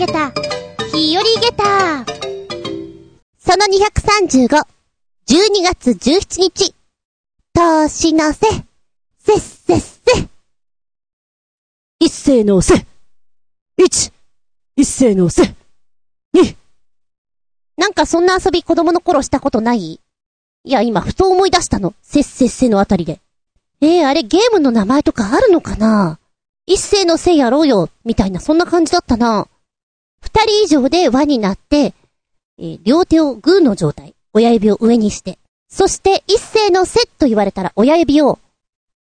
[0.00, 0.32] げた、
[0.94, 2.06] 日和げた。
[3.38, 6.74] その235、12月17日、
[7.52, 8.46] 年の瀬、
[9.18, 10.28] せっせっせ。
[11.98, 12.86] 一斉のせ。
[13.76, 14.10] 一、
[14.74, 15.54] 一斉のせ。
[16.32, 16.56] 二。
[17.76, 20.00] なんかそんな遊び子供の頃したことない？
[20.64, 21.92] いや、今ふと思い出したの。
[22.00, 23.20] せっせっせのあたりで。
[23.82, 26.18] えー、あれゲームの名前とかあるのかな？
[26.64, 29.46] 一斉のせやろうよ、みたいな、そんな感じだったな。
[30.22, 31.94] 二人以上で輪になって、
[32.58, 34.14] えー、両手をグーの状態。
[34.32, 35.38] 親指を上にして。
[35.68, 38.38] そして、一斉のせと言われたら親指を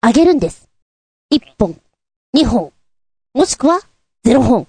[0.03, 0.69] 上げるんです。
[1.31, 1.79] 一本、
[2.33, 2.73] 二本、
[3.35, 3.81] もしくは
[4.25, 4.67] ゼロ本。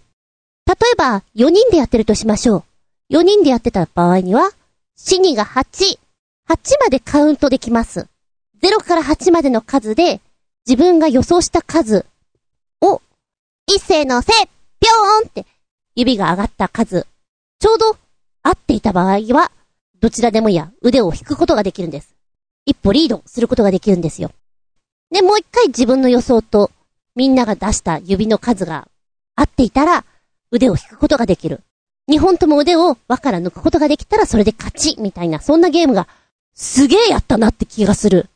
[0.66, 2.64] 例えば、四人でやってるとしましょう。
[3.10, 4.52] 四人でやってた場合には、
[4.96, 6.00] 死にが八、
[6.46, 8.08] 八までカウントできます。
[8.62, 10.22] 0から8までの数で、
[10.68, 12.06] 自分が予想した数
[12.82, 13.02] を、
[13.66, 14.32] 一斉のせ、
[14.80, 15.46] ぴょーんって、
[16.00, 17.06] 指が上がった数、
[17.60, 17.98] ちょうど
[18.42, 19.52] 合っていた場合は、
[20.00, 22.16] どちらでもいや、腕を引くことができるんです。
[22.66, 24.32] 一歩リードすることができるんですよ。
[25.12, 26.72] で、もう一回自分の予想と、
[27.16, 28.88] みんなが出した指の数が
[29.36, 30.06] 合っていたら、
[30.52, 31.62] 腕を引くことができる。
[32.08, 36.08] 二本とも腕を輪から抜くことができたら、それで勝ちみたいな、そんなゲームが、
[36.56, 38.30] すげえやったなって気がする。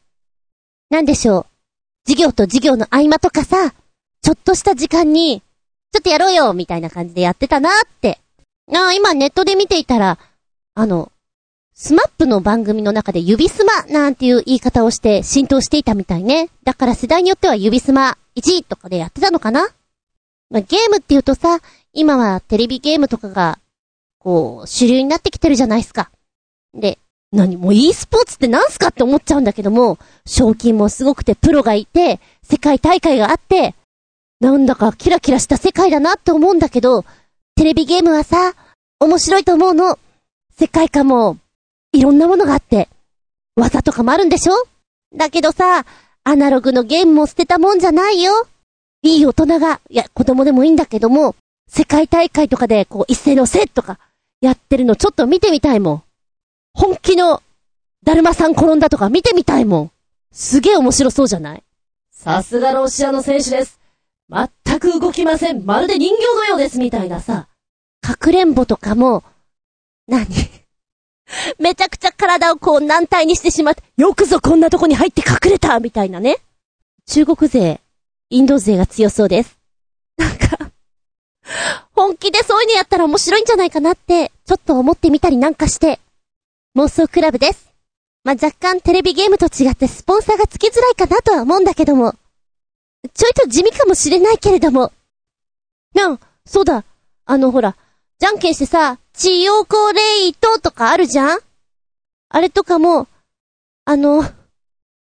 [0.89, 1.45] なんでしょう。
[2.07, 3.73] 授業と授業の合間とかさ、
[4.21, 5.41] ちょっとした時間に、
[5.93, 8.19] ちょっとやろうよみたいな感じでやってたなって。
[8.73, 10.17] ああ、今ネットで見ていたら、
[10.73, 11.11] あの、
[11.75, 16.49] スマップの番組の中で指スマなんていう言い方をして浸透していたみたいね。
[16.63, 19.69] だから世代によっては指スマ1位とかでやってたのかな
[20.49, 21.59] まあ、ゲームって言うとさ、
[21.93, 23.59] 今はテレビゲームとかが、
[24.17, 26.09] こう、主流になってきてるじゃないですか。
[26.73, 26.97] で、
[27.31, 33.75] 何も e スポーツって何すかって思っちゃうんだけども、賞金もすごくてプロがいて、世界大会があって、
[34.43, 37.05] なんだかキラキラした世界だなって思うんだけど、
[37.55, 38.55] テレビゲームはさ、
[38.99, 39.97] 面白いと思うの。
[40.59, 41.37] 世界観も、
[41.93, 42.89] いろんなものがあって、
[43.55, 44.53] 技とかもあるんでしょ？
[45.15, 45.85] だけどさ、
[46.25, 48.33] アナログのゲームも捨てたもんじゃないよ。
[49.01, 51.37] いい大人が、いや、子供でもいいんだけども、
[51.69, 53.97] 世界大会とかで、こう、一斉のせとか、
[54.41, 56.03] やってるのちょっと見てみたいもん。
[56.73, 57.41] 本気の、
[58.03, 59.91] だるまさん転んだとか見てみたいもん。
[60.33, 61.63] すげえ面白そうじゃない？
[62.11, 63.79] さすがロシアの選手です。
[64.33, 65.65] 全く動きません。
[65.65, 67.47] まるで人形のようです、みたいなさ。
[68.01, 69.23] かくれんぼとかも、
[70.07, 70.25] 何？
[71.59, 76.37] めちゃくちゃ体をこう軟体にしてしまって、よくぞこんなとこに入って隠れたみたいなね。
[77.07, 77.79] 中国勢、
[78.29, 79.57] インド勢が強そうです。
[80.17, 80.71] なんか、
[81.93, 85.99] 本気でそういうのやったら面白いんじゃないかなって、ちょっと思ってみたりなんかして。
[86.75, 87.69] 妄想クラブです。
[88.23, 92.15] まあ、若干テレビゲームと違ってスポンサーがつきづらいかなとは思うんだけども。
[93.11, 94.91] ちょいと地味かもしれないけれども。
[95.93, 96.83] なあ、そうだ。
[97.25, 97.75] あのほら、
[98.19, 101.39] じゃんけんしてさ、チヨコレイトとかあるじゃん？
[102.29, 103.07] あれとかも、
[103.85, 104.23] あの、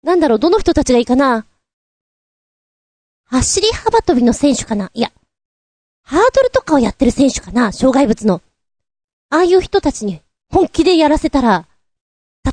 [0.02, 1.46] なんだろう、どの人たちがいいかな？
[3.24, 4.90] 走り幅跳びの選手かな？
[4.94, 5.10] いや、
[6.02, 7.72] ハードルとかをやってる選手かな？
[7.72, 8.42] 障害物の。
[9.30, 10.20] ああいう人たちに
[10.52, 11.66] 本気でやらせたら、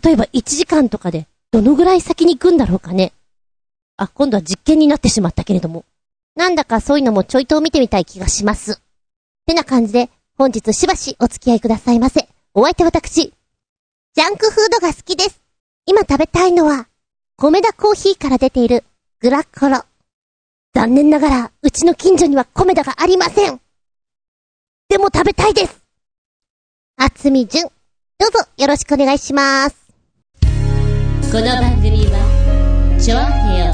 [0.03, 3.13] 例えば1時間とかでどのぐらい先に行くんだろうかね？
[3.97, 5.85] あ、今度は実験になってしまったけれども。
[6.35, 8.73] なんだかそういうのもちょいと見てみたい気がします。
[8.73, 8.75] っ
[9.45, 12.27] てな感じで、本日しばしお付き合いくださいませ。
[12.53, 13.33] お相手私。
[14.15, 15.41] ジャンクフードが好きです。
[15.85, 16.87] 今食べたいのは、
[17.35, 18.83] 米田コーヒーから出ている
[19.19, 19.83] グラッコロ。
[20.73, 23.59] 残念ながら、うちの近所には米田がありません。
[24.89, 25.81] でも食べたいです。
[26.97, 27.65] あつみじゅん。
[28.17, 29.75] どうぞよろしくお願いします。
[31.31, 32.22] この番組は、
[33.03, 33.73] ちょあへよ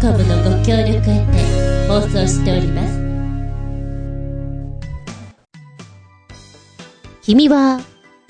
[0.00, 2.98] .com のご協力へて放送しております。
[7.22, 7.78] 君は、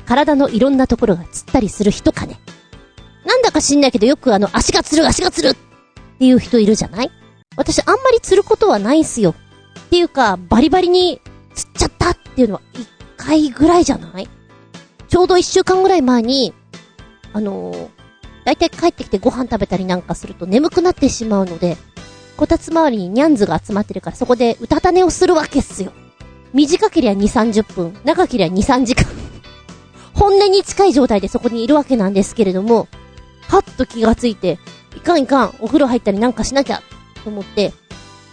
[0.04, 2.38] 体のいろんなところがつったりする人かね？
[3.24, 5.54] なんだか知んないけどよくあの、足がつる足がつるっ
[6.18, 7.10] ていう人いるじゃない？
[7.56, 9.30] 私あんまりつることはないんすよ。
[9.30, 11.18] っていうか、バリバリに
[11.54, 12.86] つっちゃったっていうのは一
[13.16, 14.28] 回ぐらいじゃない？
[15.08, 16.52] ちょうど一週間ぐらい前に、
[17.32, 17.88] あのー、
[18.44, 21.76] だいたい帰ってきてご飯食べたりなんかすると眠くなってしまうので、
[22.36, 25.92] こたつ周りにニャンズが集まってるからそこでうたた寝をするわけっすよ。
[26.52, 29.06] 短ければ2、30分、長ければ2、3時間。
[30.14, 32.88] 本音に近い状態でそこにいるわけなんですけれども、
[33.48, 34.58] はっと気がついて、
[34.96, 36.82] いかんいかん、お風呂入ったりなんかしなきゃ、
[37.22, 37.72] と思って、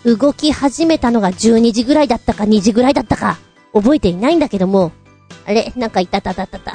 [0.06, 3.38] 動き始めたのが12時ぐらいだったか2時ぐらいだったか、
[3.74, 4.92] 覚えていないんだけども、
[5.46, 5.72] あれ？
[5.76, 6.74] なんか痛たたたた。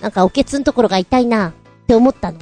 [0.00, 1.52] なんかおけつんところが痛いなっ
[1.86, 2.38] て思ったの。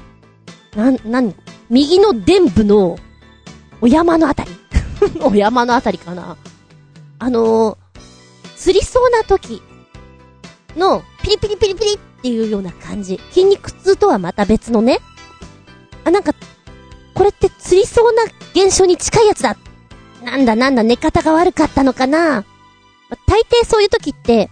[0.76, 1.34] なん、なん、
[1.70, 2.98] 右の伝部の、
[3.80, 4.50] お山のあたり。
[5.20, 6.36] お山のあたりかな。
[7.18, 7.76] あのー、
[8.56, 9.62] 釣りそうな時
[10.76, 13.18] の、ピリピリピリピリっていうような感じ。
[13.30, 15.00] 筋肉痛とはまた別のね。
[16.04, 16.34] あ、なんか、
[17.14, 18.24] これって釣りそうな
[18.54, 19.56] 現象に近いやつだ。
[20.22, 22.44] なんだなんだ寝方が悪かったのかな。
[23.26, 24.50] 大抵そういう時って、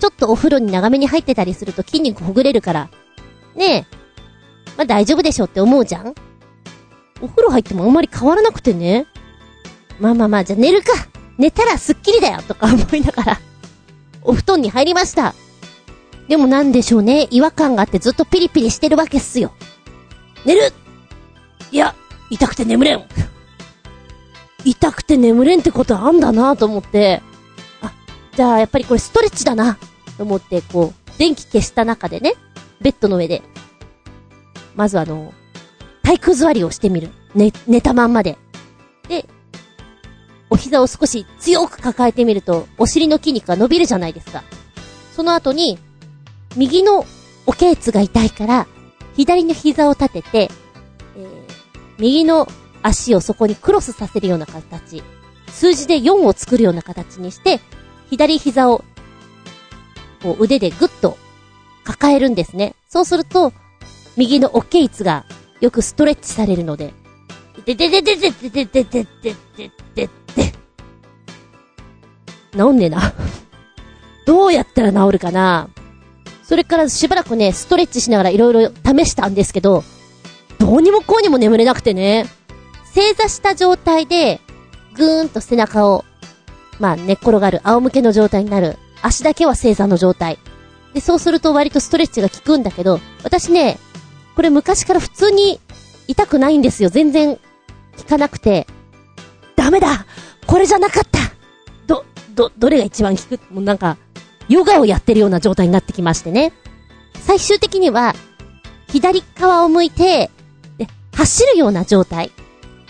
[0.00, 2.90] ちょっとお風呂に長めに入ってたりすると筋肉ほぐれるから、
[3.54, 3.99] ねえ、
[4.76, 6.14] まあ大丈夫でしょって思うじゃん。
[7.20, 9.06] お風呂入ってもあんまり変わらなくてね。
[9.98, 10.92] まあまあまあ、じゃあ寝るか。
[11.38, 13.40] 寝たらスッキリだよとか思いながら、
[14.22, 15.34] お布団に入りました。
[16.28, 19.52] でもなんでしょうね、違和感があってずっとピリピリしてるわけっすよ。
[20.44, 20.72] 寝る。
[21.72, 21.94] いや、
[22.28, 23.04] 痛くて眠れん。
[24.64, 27.22] 痛くて眠れんってことあんだなと思って、
[27.80, 27.92] あ、
[28.36, 29.78] じゃあやっぱりこれストレッチだな
[30.18, 32.34] と思って、こう、電気消した中でね、
[32.82, 33.42] ベッドの上で、
[34.80, 35.34] まずあの、
[36.02, 37.10] 体育座りをしてみる。
[37.34, 38.38] 寝、寝たまんまで。
[39.08, 39.26] で、
[40.48, 44.42] お膝を少し強く抱えてみると、お尻の筋肉が伸びるじゃないですか。
[45.14, 45.78] その後に、
[46.56, 47.04] 右の
[47.44, 48.66] おけいつが痛いから、
[49.18, 50.50] 左の膝を立てて、
[51.14, 51.28] えー、
[51.98, 52.48] 右の
[52.82, 55.02] 足をそこにクロスさせるような形。
[55.48, 57.60] 数字で4を作るような形にして、
[58.08, 58.82] 左膝を、
[60.22, 61.18] こう腕でグッと
[61.84, 62.74] 抱えるんですね。
[62.88, 63.52] そうすると、
[64.16, 65.24] 右のおけいつが
[65.60, 66.92] よくストレッチされるので、
[67.64, 70.60] ででででででででででででで。
[72.52, 73.12] 治んねえな。
[74.26, 75.68] どうやったら治るかな
[76.42, 79.84] それからしばらくね、ストレッチしながらいろいろ試したんですけど、
[80.58, 82.26] どうにもこうにも眠れなくてね。
[82.92, 84.40] 正座した状態で、
[84.96, 86.04] ぐーんと背中を、
[86.78, 88.78] まあ寝っ転がる、仰向けの状態になる。
[89.02, 90.38] 足だけは正座の状態。
[90.92, 93.78] で、そうすると割とストレッチが効くんだけど、私ね、
[94.36, 95.60] これ昔から普通に
[96.08, 96.88] 痛くないんですよ。
[96.88, 97.36] 全然
[97.98, 98.66] 効かなくて。
[99.56, 100.06] ダメだ
[100.46, 101.18] これじゃなかった
[101.86, 102.04] ど、
[102.34, 103.38] ど、どれが一番効く？
[103.52, 103.98] もうなんか、
[104.48, 106.52] ヨガをやってるような状態になってきましてね。
[107.20, 108.14] 最終的には、
[108.88, 110.30] 左側を向いて、
[110.78, 112.32] で、走るような状態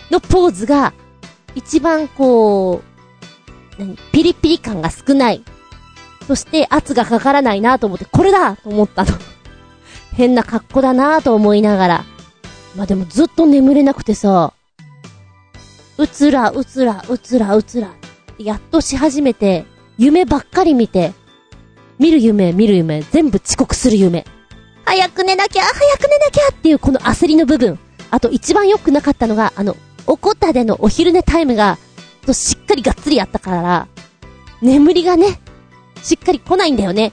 [0.09, 0.93] のポーズが、
[1.53, 2.81] 一番こ
[3.77, 3.97] う、何？
[4.11, 5.43] ピリピリ感が少ない。
[6.25, 9.11] そして圧がかからないなと思って、これだと思ったの。
[10.21, 12.05] 変な格好だなぁと思いながら。
[12.75, 14.53] まあ、でもずっと眠れなくてさ、
[15.97, 17.91] うつら、うつら、うつら、うつら。
[18.37, 19.65] やっとし始めて、
[19.97, 21.13] 夢ばっかり見て、
[21.97, 24.23] 見る夢、見る夢、全部遅刻する夢。
[24.85, 27.79] 早く寝なきゃ、早く寝なきゃっていうこの焦りの部分。
[28.11, 29.75] あと一番良くなかったのが、あの、
[30.05, 31.79] おこたでのお昼寝タイムが、
[32.31, 33.87] しっかりがっつりやったから、
[34.61, 35.41] 眠りがね、
[36.03, 37.11] しっかり来ないんだよね。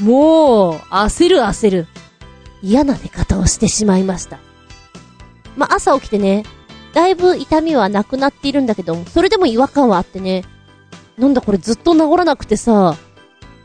[0.00, 1.88] もう、焦る焦る。
[2.62, 4.38] 嫌な寝方をしてしまいました。
[5.56, 6.44] まあ、朝起きてね、
[6.94, 10.44] だいぶ痛みはなくなっているんだけども、それでも違和感はあってね、
[11.18, 12.96] なんだこれずっと治らなくてさ、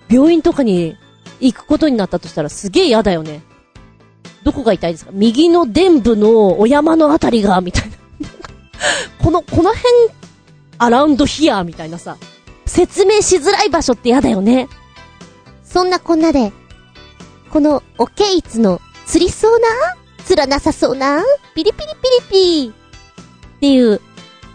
[0.09, 0.97] 病院とかに
[1.39, 3.41] 行くことになったとしたらすげえ嫌だよね。
[4.44, 5.11] どこが痛いですか？
[5.13, 7.97] 右の伝部のお山のあたりが、みたいな。
[9.23, 9.83] この、この辺、
[10.77, 12.17] アラウンドヒアーみたいなさ、
[12.65, 14.67] 説明しづらい場所って嫌だよね。
[15.63, 16.53] そんなこんなで、
[17.49, 19.68] このおけいつの釣りそうな？
[20.25, 21.24] 釣らなさそうな？
[21.56, 21.88] ピリピリ
[22.30, 24.01] ピリピーっていう、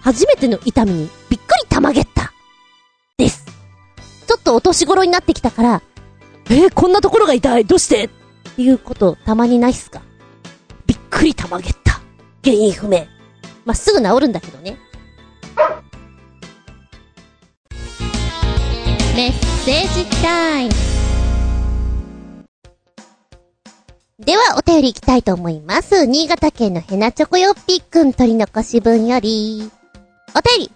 [0.02, 2.32] 初めての痛みにびっくりたまげった。
[3.16, 3.46] です。
[4.26, 5.82] ちょっとお年頃になってきたから、
[6.50, 7.64] えー、こんなところが痛い？
[7.64, 8.04] どうして？
[8.04, 8.08] っ
[8.54, 10.02] ていうことたまにないっすか？
[10.86, 12.00] びっくりたまげった。
[12.44, 13.06] 原因不明。
[13.64, 14.76] まあ、すぐ治るんだけどね。
[19.16, 19.32] メッ
[19.64, 20.91] セージタイム。
[24.24, 26.06] では、お便り行きたいと思います。
[26.06, 29.68] 新潟県のヘナチョコヨッピーくん取り残し分より。
[30.28, 30.70] お便り。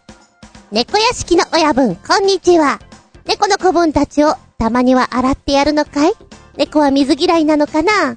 [0.72, 2.80] 猫屋敷の親分、こんにちは。
[3.24, 6.12] 猫の子分たちをたまには洗ってやるのかい？
[6.56, 8.16] 猫は水嫌いなのかな？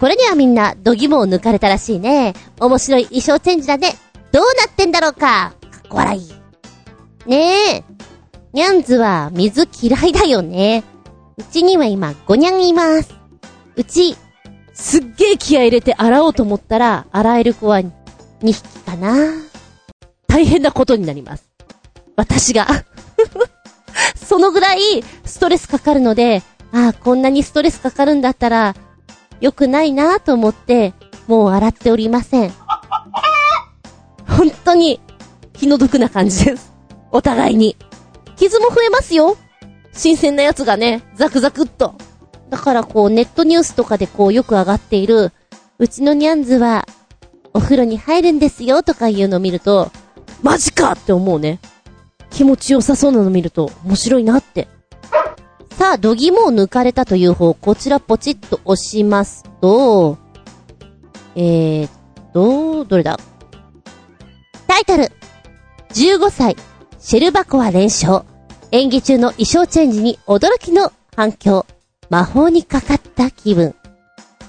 [0.00, 2.34] これにはみんな、度肝を抜かれたらしいね。
[2.58, 3.94] 面白い衣装チェンジだね。
[4.32, 5.20] どうなってんだろうか？
[5.20, 6.32] かっこ笑い。
[7.30, 7.84] ねえ。
[8.52, 10.82] ニャンズは水嫌いだよね。
[11.36, 13.14] うちには今5ニャンいます。
[13.76, 14.16] うち、
[14.74, 17.92] すっげえ気合入れて洗おうと思ったら、洗える子は2
[18.42, 19.14] 匹かな。
[20.26, 21.48] 大変なことになります。
[22.16, 22.66] 私が。
[24.16, 28.74] そのぐらいストレスかかるので、ああ、こんなにストレスかかるんだったら、
[29.40, 30.92] 良くないなと思って、
[31.28, 32.52] もう洗っておりません。
[34.26, 35.00] 本当に、
[35.52, 36.72] 気の毒な感じです。
[37.12, 37.76] お互いに。
[38.36, 39.36] 傷も増えますよ。
[39.92, 41.94] 新鮮なやつがね、ザクザクっと。
[42.50, 45.32] だからこう、ネットニュースとかでこう、よく上がっている、
[45.78, 46.86] うちのニャンズは、
[47.52, 49.90] お風呂に入るんですよとかいうのを見ると、
[50.42, 51.60] マジかって思うね。
[52.30, 54.68] 気持ちよさそうなの見ると面白いなって。
[55.78, 60.18] さあ、度肝を抜かれたという方、こちらポチッと押しますと、
[61.36, 61.90] えーっ
[62.32, 63.18] と、どれだ？
[64.66, 65.10] タイトル
[65.90, 66.56] !15 歳、
[66.98, 68.22] シェルバコア連勝。
[68.72, 71.64] 演技中の衣装チェンジに驚きの反響。
[72.10, 73.74] 魔法にかかった気分。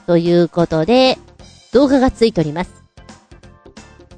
[0.08, 1.18] ということで、
[1.74, 2.72] 動画がついております。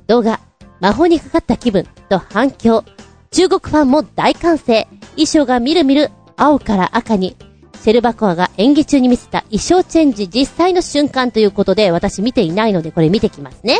[0.07, 0.39] 動画、
[0.79, 2.83] 魔法にかかった気分と反響。
[3.31, 4.87] 中国ファンも大歓声。
[5.11, 7.35] 衣装がみるみる青から赤に。
[7.81, 13.79] シェルバコアが演技中に見せた衣装チェンジ実際の瞬間ということで、私見ていないのでこれ見てきますね。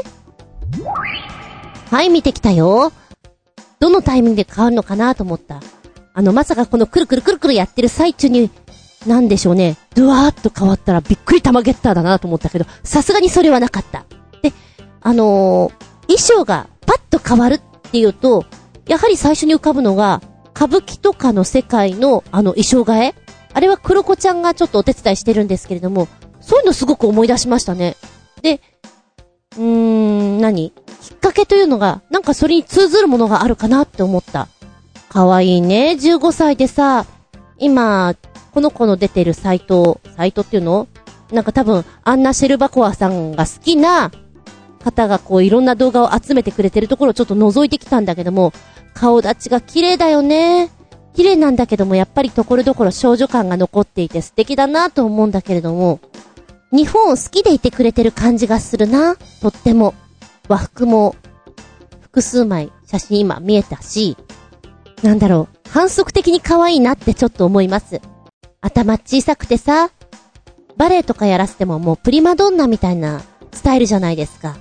[1.91, 2.91] はい、見てきたよ。
[3.79, 5.61] どのタイミングで変わるのかなと思った。
[6.13, 8.49] あの、まさかこのくるくるくるくるやってる最中に、
[9.05, 14.05] なんでしょうね、ドワーっと変わったらびっくり玉ゲッターだなと思ったけど、さすがにそれはなかった。
[14.41, 14.53] で、
[15.01, 17.61] あのー衣装がパッと変わるっ
[17.91, 18.45] ていうと、
[18.87, 20.21] やはり最初に浮かぶのが、
[20.55, 23.15] 歌舞伎とかの世界のあの衣装替え
[23.53, 26.07] あれは黒子ちゃんがちょっとお手伝いしてるんですけれども、
[26.39, 27.97] そういうのすごく思い出しましたね。
[28.41, 28.61] で、
[29.57, 30.71] うーん、何？
[31.01, 34.47] きっかけというのが、なんかそれに通ずるものがあるかなって思った。
[35.09, 35.97] かわいいね。
[35.99, 37.05] 15歳でさ、
[37.57, 38.15] 今、
[38.57, 40.87] この子の出てるサイト、サイトっていうの？
[41.31, 44.09] なんか多分、アンナ・シェルバコアさんが好きな
[44.83, 48.53] 方がこういろんな動画を集めてくれてるところをちょっと覗いてきたんだけども、
[48.95, 50.71] 顔立ちが綺麗だよね。
[51.13, 55.99] 綺麗なんだけども、やっぱりところどころ少女感が残っていて素敵だなと思うんだけれども、
[56.71, 59.17] 日本を好きでいてくれてる感じがするな。
[59.39, 59.93] とっても。
[60.47, 61.15] 和服も、
[62.01, 64.17] 複数枚写真今見えたし、
[65.03, 68.01] なんだろう、反則的に可愛いなってちょっと思います。
[68.61, 69.91] 頭小さくてさ、
[70.75, 73.21] バレエとかやらせてももうプリマドンナみたいな
[73.51, 74.57] スタイルじゃないですか。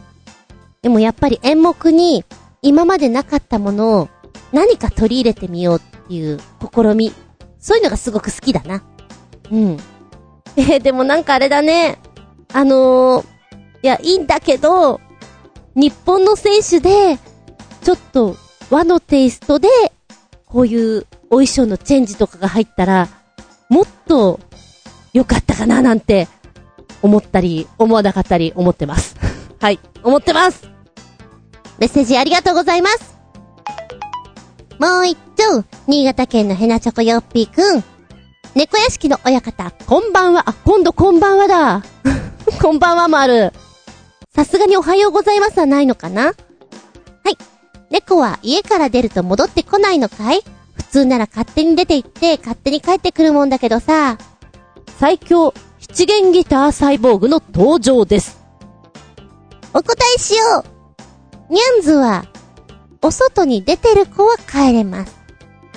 [0.83, 2.25] でもやっぱり演目に
[2.63, 4.09] 今までなかったものを
[4.53, 7.13] 何か取り入れてみようっていう試み。
[7.59, 8.83] そういうのがすごく好きだな。
[9.51, 9.77] うん。
[10.57, 11.99] えーでもなんかあれだね。
[12.53, 13.25] あのー、
[13.83, 15.01] いや、いいんだけど、
[15.75, 17.19] 日本の選手で、
[17.83, 18.37] ちょっと
[18.71, 19.69] 和のテイストで、
[20.47, 23.09] こういうお衣装のチェンジとかが入ったら、
[23.69, 24.41] もっと
[25.13, 26.29] 良かったかななんて
[27.03, 29.17] 思ったり、思わなかったり思ってます。
[29.61, 30.69] はい、思ってます
[31.79, 33.17] メッセージありがとうございます
[34.79, 37.85] もう一丁、新潟県のヘナチョコヨッピーくん。
[38.55, 40.51] 猫屋敷の親方、こんばんは。
[40.51, 41.83] あ、今度こんばんはだ。
[42.61, 43.53] こんばんはもある。
[44.35, 46.33] さすがにおはようございますはないのかなは
[47.31, 47.39] い。
[47.91, 50.43] 猫は家から出ると戻ってこないのかい？
[50.87, 54.19] 普通なら勝手に出て行って勝手に帰ってくるもんだけどさ。
[54.99, 58.41] 最強七弦ギターサイボーグの登場です。
[59.75, 60.65] お答えしよ
[61.51, 61.53] う。
[61.53, 62.25] ニャンズは、
[63.03, 65.17] お外に出てる子は帰れます。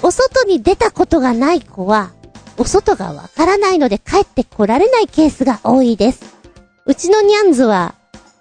[0.02, 2.12] お外に出たことがない子は、
[2.58, 6.38] お外がわからないので帰ってこられないケースが多いです。
[6.86, 7.96] うちのニャンズは、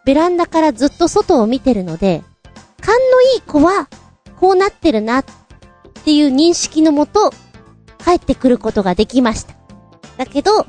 [0.04, 2.22] ベランダからずっと外を見てるので、
[2.80, 3.88] 勘のいい子は、
[4.38, 5.24] こうなってるな、っ
[6.08, 7.32] っていう認識のもと、
[8.02, 9.52] 帰ってくることができました。
[10.16, 10.66] だけど、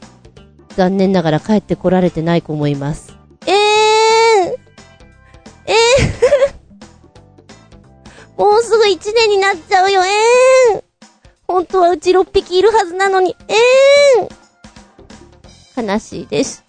[0.76, 3.16] 残念ながら帰ってこられてない子もいます。
[3.48, 3.56] えー、
[5.66, 10.84] えー、 もうすぐ一年になっちゃうよ、えー、
[11.48, 16.66] 本当はうち6匹いるはずなのに、えー、悲しいです。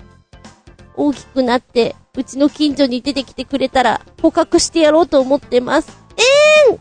[0.95, 5.91] 大きくなって、うちの近所に出てきてくれたら、捕獲してやろうと思ってます。
[6.69, 6.79] えー、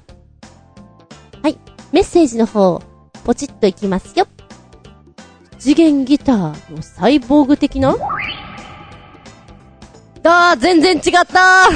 [1.41, 1.57] はい、
[1.91, 2.81] メッセージの方、
[3.23, 4.27] ポチッといきますよ。
[5.57, 7.95] 次元ギターのサイボーグ的な？
[10.23, 11.69] あー、全然違った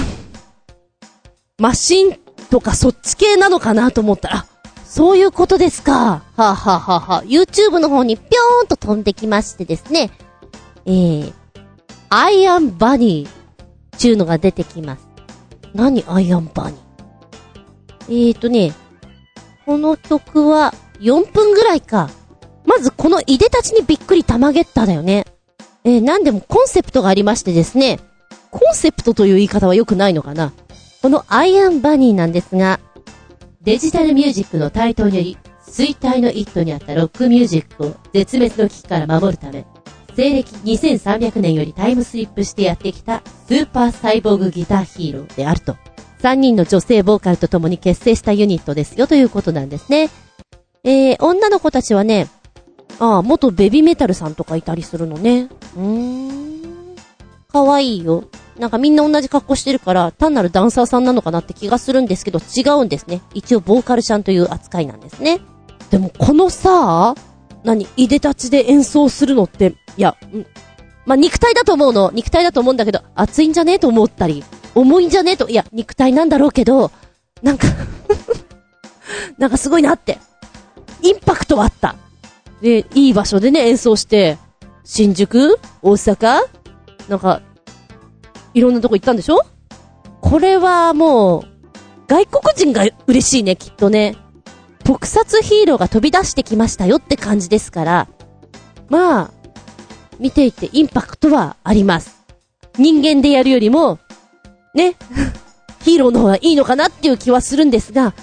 [1.58, 2.18] マシン
[2.50, 4.46] とかそっち系なのかなと思ったら、
[4.86, 5.94] そういうことですか。
[5.94, 10.12] はあ、はあはあはあ、YouTube の方にぴょーんと飛んできましてですね。
[10.86, 11.34] えー、
[12.10, 15.08] アイアンバニー、ちゅうのが出てきます。
[15.74, 16.80] 何アイアンバニー
[18.10, 18.74] えーとね、
[19.66, 22.10] この曲は4分ぐらいか。
[22.66, 25.26] まずこのいでたちにびっくり玉ゲッターだよね。
[25.84, 28.00] えー、なんでもコンセプトがありましてですね。
[28.52, 30.54] コンセプトという言い方は良くないのかな
[31.02, 32.80] このアイアンバニーなんですが、
[33.62, 39.66] デジタルミュージックの台頭により、衰退の一途にあったロックミュージックを絶滅の危機から守るため、
[40.16, 45.76] 西暦2300年よりタイムスリップしてやってきたスーパーサイボーグギターヒーローであると。
[46.24, 50.10] 3人の女性ボーカルと共に結成したユニットですよということなんですね。
[50.86, 52.30] えー、女の子たちはね、
[53.00, 55.50] ああ、元ベビーメタルさんとかいたりするのね。
[55.76, 56.96] うーん。
[57.52, 58.24] 可愛いいよ。
[58.58, 63.22] なんかみんな同じ格好してるから、単なるダンサーさんなのかなって気がするんですけど、違うんですね。
[63.34, 65.42] 一応ボーカルちゃんという扱いなんですね。
[65.90, 67.16] でもこのさ、
[67.64, 70.16] 何、いでたちで演奏するのって、いや、
[71.06, 72.12] まあ、肉体だと思うの。
[72.14, 74.44] 肉体だと思うんだけど、熱いんじゃねえと思ったり、
[74.76, 76.92] 重いんじゃねえと、いや、肉体なんだろうけど、
[77.42, 77.68] なんか
[79.38, 80.20] なんかすごいなって。
[81.02, 81.96] インパクトはあった。
[82.62, 84.38] で、いい場所でね、演奏して、
[84.86, 86.40] 新宿大阪
[87.10, 87.42] なんか、
[88.54, 89.42] いろんなとこ行ったんでしょ？
[90.22, 91.44] これはもう、
[92.08, 94.16] 外国人が嬉しいね、きっとね。
[94.86, 98.08] 特撮ヒーローが飛び出してきましたよって感じですから、
[98.90, 99.32] まあ、
[100.20, 102.24] 見ていてインパクトはあります。
[102.78, 104.00] 人間でやるよりも、
[104.74, 104.96] ね、
[105.84, 108.14] ヒーローの方がいいのかなっていう気はするんですが、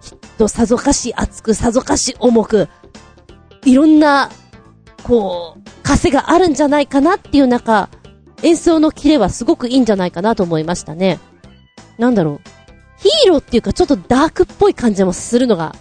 [0.00, 2.68] きっとさぞかし熱く、さぞかし重く、
[3.64, 4.30] いろんな、
[5.04, 7.88] こう、枷があるんじゃないかなっていう中、
[8.42, 11.18] 演奏のキレはすごくいいんじゃないかなと思いましたね。
[11.98, 12.60] なんだろう。
[12.96, 15.74] ヒーローっていうかちょっとダークっぽい感じもするのが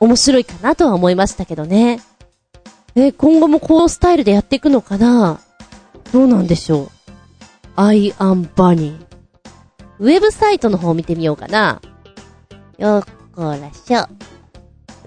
[0.00, 2.00] 面白いかなとは思いましたけどね。
[3.00, 5.40] え、今後もこうスタイルでやっていくのかな？
[6.12, 6.88] どうなんでしょう
[7.76, 8.96] ？I am Bunny。
[10.00, 11.80] ウェブサイトの方見てみようかな。
[12.76, 14.08] よっこらしょ。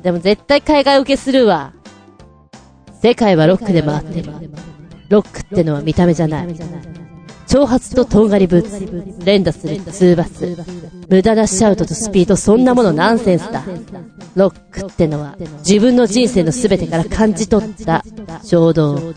[0.02, 1.74] でも絶対海外受けするわ。
[3.02, 4.32] 世界はロックで回ってる。
[5.10, 6.48] ロックってのは見た目じゃない。
[7.52, 10.58] 挑発ととんがりブーツ、連打するツーバス、
[11.10, 13.62] 無駄なシャウトとスピード、そんなものナンセンスだ。
[14.36, 18.06] ロックってのは自分の人生の全てから感じ取った
[18.46, 19.14] 衝動、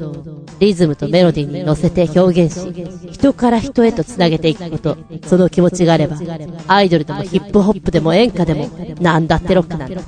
[0.59, 6.19] リズムとメロディーに乗せて表現し、人から人へと繋げていくこと、その気持ちがあれば、
[6.67, 8.69] アイドルでもヒップホップでも演歌でも、
[9.01, 10.03] なんだってロックなんだ。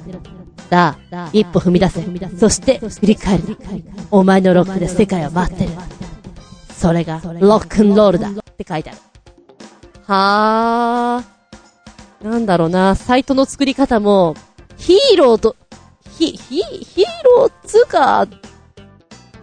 [0.69, 2.05] さあ、一歩踏み出せ。
[2.37, 3.57] そして、振り返る。
[4.11, 5.71] お前のロックで世界は待ってる。
[6.77, 8.99] それが、ロックンロールだって書いてある。
[10.07, 12.29] はー。
[12.29, 14.35] なんだろうな、サイトの作り方も、
[14.77, 15.57] ヒーローと、
[16.19, 17.05] ヒ、ヒ、ヒー
[17.39, 18.27] ローつうか、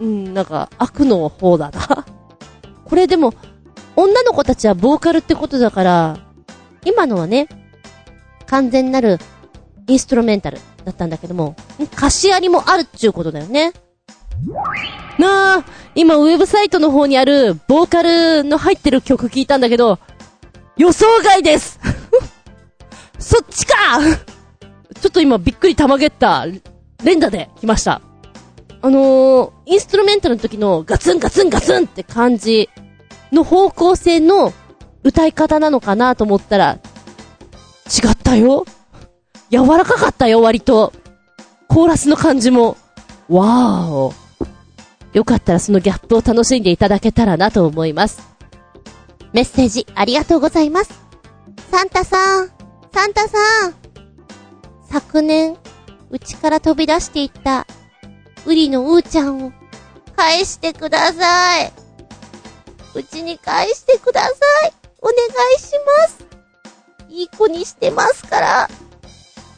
[0.00, 2.06] うん、なんか、悪の方だな。
[2.86, 3.34] これでも、
[3.96, 6.18] 女の子たちはボーカルってことだから、
[6.84, 7.48] 今のはね、
[8.46, 9.18] 完全なる
[9.88, 11.56] インストロメンタルだったんだけども、
[11.94, 13.72] 歌詞ありもあるっちゅうことだよね。
[15.18, 19.98] なあ、今ウェブサイトの方にあるボーカルの入ってる曲聞いたんだけど、
[20.76, 21.78] 予想外です
[23.18, 23.74] そっちか
[25.00, 26.46] ちょっと今びっくりたまげった、
[27.02, 28.00] 連打で来ました。
[28.82, 32.68] あのー、インストロメンタルの時のガツンガツンガツンって感じ
[33.32, 34.52] の方向性の
[35.02, 36.78] 歌い方なのかなと思ったら、
[37.86, 38.64] 違ったよ。
[39.50, 40.92] 柔らかかったよ、割と。
[41.68, 42.76] コーラスの感じも。
[43.28, 44.23] わーお。
[45.14, 48.20] よかったらそのギャップを楽しんでいただけたらなと思います。
[49.32, 50.92] メッセージありがとうございます。
[51.70, 52.50] サンタさん、
[52.92, 53.74] サンタさん。
[54.90, 55.56] 昨年、
[56.10, 57.66] うちから飛び出していった、
[58.44, 59.52] ウリのうーちゃんを、
[60.16, 61.72] 返してください。
[62.94, 64.30] うちに返してくださ
[64.66, 64.72] い。
[65.00, 65.14] お願
[65.56, 66.26] いします。
[67.08, 68.68] いい子にしてますから。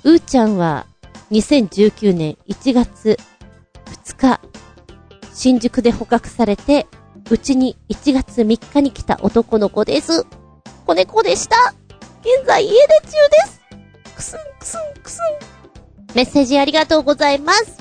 [0.04, 0.86] うーちゃんは、
[1.30, 3.18] 2019年1月
[4.04, 4.40] 2日、
[5.36, 6.86] 新宿で捕獲されて、
[7.30, 10.24] うちに1月3日に来た男の子です。
[10.86, 11.74] 子猫でした。
[12.22, 13.12] 現在家出中で
[13.46, 13.60] す。
[14.16, 15.22] くすんくすんくすん。
[16.14, 17.76] メッセージありがとうございます。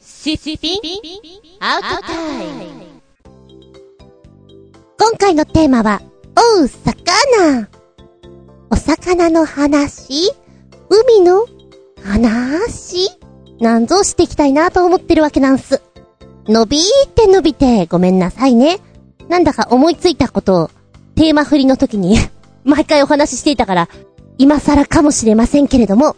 [0.00, 0.80] シッピン
[1.60, 2.84] アウトタイム。
[4.98, 6.02] 今回のテーマは、
[6.58, 7.75] おう、魚。
[8.70, 10.32] お魚の話？
[10.90, 11.46] 海の
[12.02, 13.10] 話？
[13.60, 15.82] なんぞしていきたいなと思ってるわけなんす。
[16.46, 18.78] 伸びーって伸びてごめんなさいね。
[19.28, 20.70] なんだか思いついたことを
[21.16, 22.16] テーマ振りの時に
[22.64, 23.88] 毎回お話ししていたから、
[24.38, 26.14] 今更かもしれませんけれども、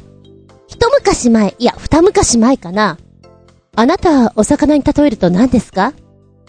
[0.67, 2.99] 一昔前、いや、二昔前かな。
[3.77, 5.89] あなたはお魚に例えると何ですか？
[5.89, 5.93] っ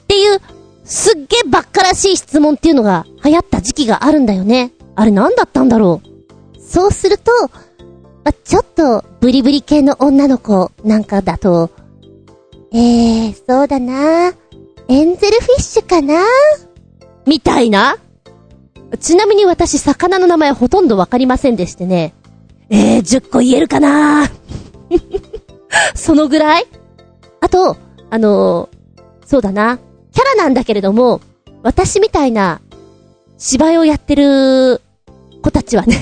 [0.07, 0.41] ていう、
[0.83, 4.71] すっげえばっからしい質問っていうのが流行った時期があるんだよね。
[4.99, 6.59] あれ何だったんだろう。
[6.61, 7.31] そうすると、
[8.25, 11.71] あちょっとブリブリ系の女の子なんかだと、
[12.73, 14.33] えー、そうだな
[14.89, 16.21] エンゼルフィッシュかな？
[17.25, 17.95] みたいな
[18.99, 22.13] ちなみに私、魚の名前ほとんどわかりませんでしてね。
[22.69, 24.27] えー、10個言えるかな？
[25.95, 26.67] そのぐらい？
[27.39, 27.77] あと、
[28.09, 28.79] あのー
[29.25, 29.79] そうだな。
[30.11, 31.21] キャラなんだけれども、
[31.63, 32.59] 私みたいな
[33.37, 34.81] 芝居をやってる
[35.41, 35.97] 子たちはね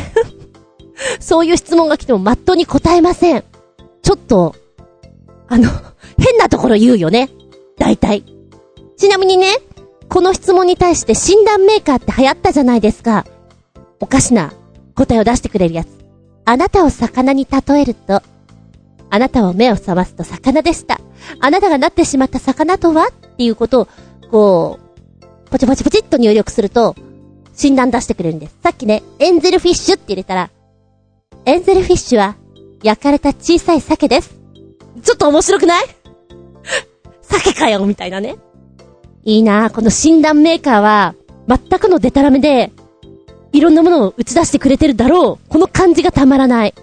[1.20, 3.44] そういう質問が来てもまっとうに答えません。
[4.02, 4.56] ちょっと、
[5.48, 5.70] あの、
[6.18, 7.30] 変なところ言うよね。
[7.78, 8.24] 大体。
[8.98, 9.48] ちなみにね、
[10.10, 13.26] この質問に対して診断メーカーって流行ったじゃないですか。
[14.00, 14.54] おかしな
[14.96, 15.88] 答えを出してくれるやつ。
[16.46, 18.22] あなたを魚に例えると、
[19.10, 21.00] あなたを目を覚ますと魚でした。
[21.40, 23.08] あなたがなってしまった魚とは？
[23.08, 23.88] っていうことを、
[24.32, 24.80] こ
[25.46, 26.96] う、ポチポチポチっと入力すると、
[27.58, 28.56] 診断出してくれるんです。
[28.64, 30.50] さっきね、エンゼルフィッシュって入れたら、
[31.46, 32.36] エンゼルフィッシュは、
[32.84, 34.36] 焼かれた小さい鮭です。
[35.04, 35.86] ちょっと面白くない？
[37.22, 38.36] 鮭かよみたいなね。
[39.24, 41.16] いいなぁ、この診断メーカーは、
[41.48, 42.72] 全くのデタラメで、
[43.52, 45.50] いろんなものを打ち出してくれてるだろう。
[45.50, 46.74] この感じがたまらない。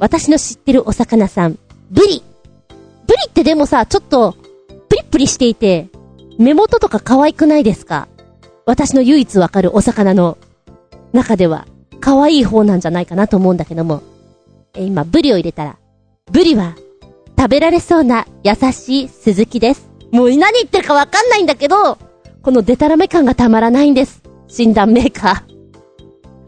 [0.00, 1.58] 私の知ってるお魚さん、
[1.90, 2.22] ブリ。
[3.06, 4.34] ブリってでもさ、ちょっと、
[4.88, 5.88] プリプリしていて、
[6.38, 8.08] 目元とか可愛くないですか？
[8.66, 10.36] 私の唯一わかるお魚の
[11.12, 11.66] 中では、
[12.00, 14.02] 可愛い方なんじゃないかなと思うんだけども。
[14.74, 15.76] え、今、ブリを入れたら、
[16.32, 16.74] ブリは、
[17.38, 19.88] 食べられそうな優しい鈴木です。
[20.10, 21.96] もう何言ってるかわかんないんだけど、
[22.42, 24.22] このデタラメ感がたまらないんです。
[24.48, 25.56] 診断メーカー。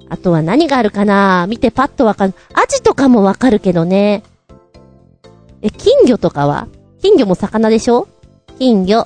[0.08, 1.46] あとは何があるかな？
[1.48, 2.34] 見てパッとわかる。
[2.52, 4.24] アジとかもわかるけどね。
[5.62, 6.66] え、金魚とかは？
[7.00, 8.08] 金魚も魚でしょ？
[8.58, 9.04] 金魚。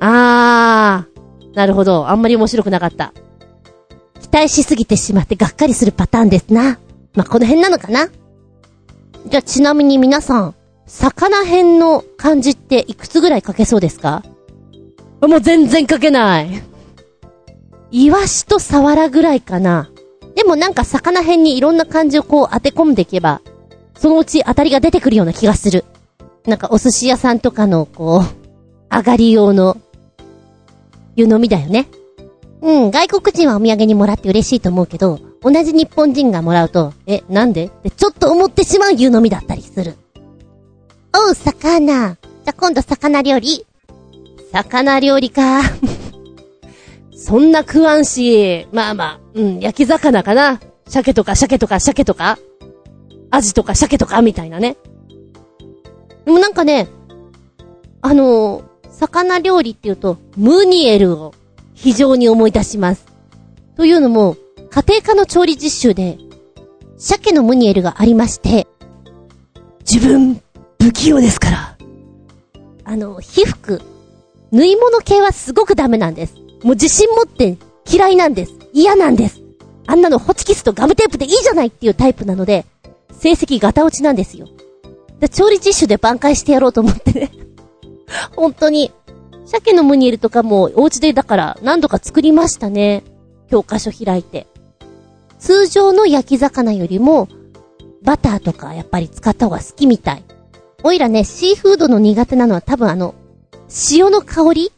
[0.00, 1.11] あー。
[1.54, 2.08] なるほど。
[2.08, 3.12] あんまり面白くなかった。
[4.20, 6.78] 期待しすぎてしまってがっかりするパターンですな。
[7.14, 8.08] まあ、この辺なのかな
[9.26, 10.54] じゃあちなみに皆さん、
[10.86, 14.22] 魚編の漢字っていくつぐらい書けそうですか？
[15.20, 16.62] もう全然書けない。
[17.90, 19.90] イワシとサワラぐらいかな。
[20.34, 23.42] でもなんか魚編にいろんな漢字をこう当て込んでいけば、
[23.94, 25.84] そのうち当たりが出てくるような気がする。
[26.46, 29.76] なんかお寿司屋さんとかのこう、上がり用の
[31.16, 31.88] 湯飲みだよね。
[32.60, 37.66] うん、外国人はお土産にもらって嬉しいと思うけど、同じ日本人がもらうと、え、なんで？
[37.66, 39.96] ってちょっと思ってしまう湯飲みだったりする。
[41.14, 42.14] おう、魚。
[42.14, 43.66] じゃ、今度魚料理。
[44.52, 45.62] 魚料理か。
[47.16, 50.60] そんな食わんし、まあまあ、うん、焼き魚かな。
[50.86, 52.38] 鮭とか鮭とか鮭とか
[53.30, 54.76] アジとか鮭とかみたいなね。
[56.24, 56.88] でもなんかね、
[58.02, 58.64] あのー、
[59.08, 61.34] 魚料理って言うと、ムニエルを
[61.74, 63.04] 非常に思い出します。
[63.76, 64.36] というのも、
[64.70, 66.18] 家庭科の調理実習で、
[66.98, 68.68] 鮭のムニエルがありまして、
[69.80, 70.40] 自分、
[70.80, 71.76] 不器用ですから。
[72.84, 73.82] あの、皮膚、
[74.52, 76.34] 縫い物系はすごくダメなんです。
[76.62, 77.56] もう自信持って
[77.90, 78.52] 嫌いなんです。
[78.72, 79.40] 嫌なんです。
[79.86, 82.66] あんなのホチキスとガムテープでいいじゃないっていうタイプなので、
[83.18, 84.46] 成績ガタ落ちなんですよ。
[85.18, 87.41] で、調理実習で挽回してやろうと思ってね。
[88.36, 88.92] 本当に。
[89.44, 93.02] 鮭のムニエルとかもお家でだから何度か作りましたね。
[93.50, 94.46] 教科書開いて。
[95.38, 97.28] 通常の焼き魚よりも、
[98.02, 100.24] バターとかやっぱり使った方が好きみたい。
[100.84, 103.14] おいらね、シーフードの苦手なのは多分あの、
[103.90, 104.72] 塩の香り？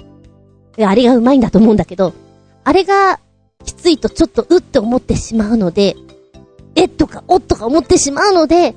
[0.79, 2.13] あれがうまいんだと思うんだけど、
[2.65, 3.21] あれが
[3.65, 5.97] きついとちょっとうって思ってしまうので、
[6.75, 8.75] えっとかおっとか思ってしまうので、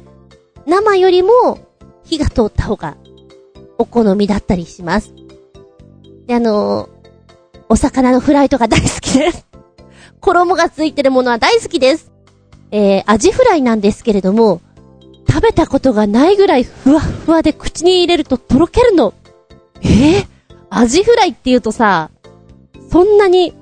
[0.65, 1.59] 生よりも
[2.03, 2.97] 火が通った方が
[3.77, 5.13] お好みだったりします。
[6.27, 6.89] で、あのー、
[7.69, 9.45] お魚のフライとか大好きです。
[10.19, 12.11] 衣がついてるものは大好きです。
[12.71, 14.61] えー、アジフライなんですけれども、
[15.27, 19.13] 食べたことがないぐらいふわふわで口に入れるととろけるの。
[19.81, 20.27] えー、
[20.69, 22.11] アジフライって言うとさ、
[22.89, 23.53] そんなに、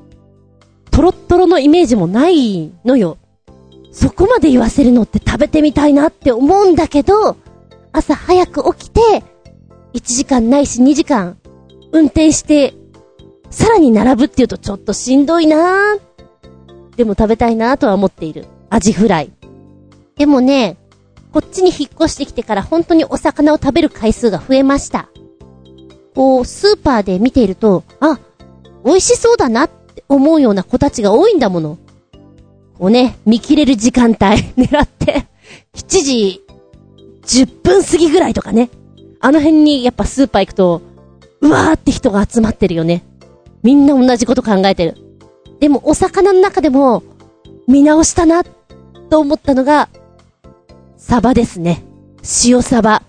[0.91, 3.17] トロットロのイメージもないのよ。
[3.91, 7.38] そこまで言わせるのって食べてみたいなって思うんだけど、
[7.91, 9.23] 朝早く起きて、
[9.96, 11.38] 1時間ないし2時間、
[11.94, 12.74] 運転して、
[13.50, 15.96] さらに並ぶって言うとちょっとしんどいな
[16.98, 18.46] でも食べたいなとは思っている。
[18.70, 19.32] アジフライ。
[20.18, 20.76] でもね、
[21.32, 25.10] こっちに引っ越してきてから本当にお魚を食べる回数が増えました。
[26.14, 28.20] こう、スーパーで見ていると、あ、
[28.84, 31.78] 美味しそうだなって思うような子たちが多いんだもの。
[32.80, 34.18] をね、見切れる時間帯
[34.62, 35.26] 狙って、
[35.74, 36.42] 7時
[37.24, 38.70] 10分過ぎぐらいとかね。
[39.26, 40.82] あの辺にやっぱスーパー行くと、
[41.42, 43.04] うわーって人が集まってるよね。
[43.64, 44.98] みんな同じこと考えてる。
[45.60, 47.02] でもお魚の中でも、
[47.68, 48.44] 見直したな、
[49.10, 49.90] と思ったのが、
[50.96, 51.84] サバですね。
[52.46, 53.02] 塩サバ。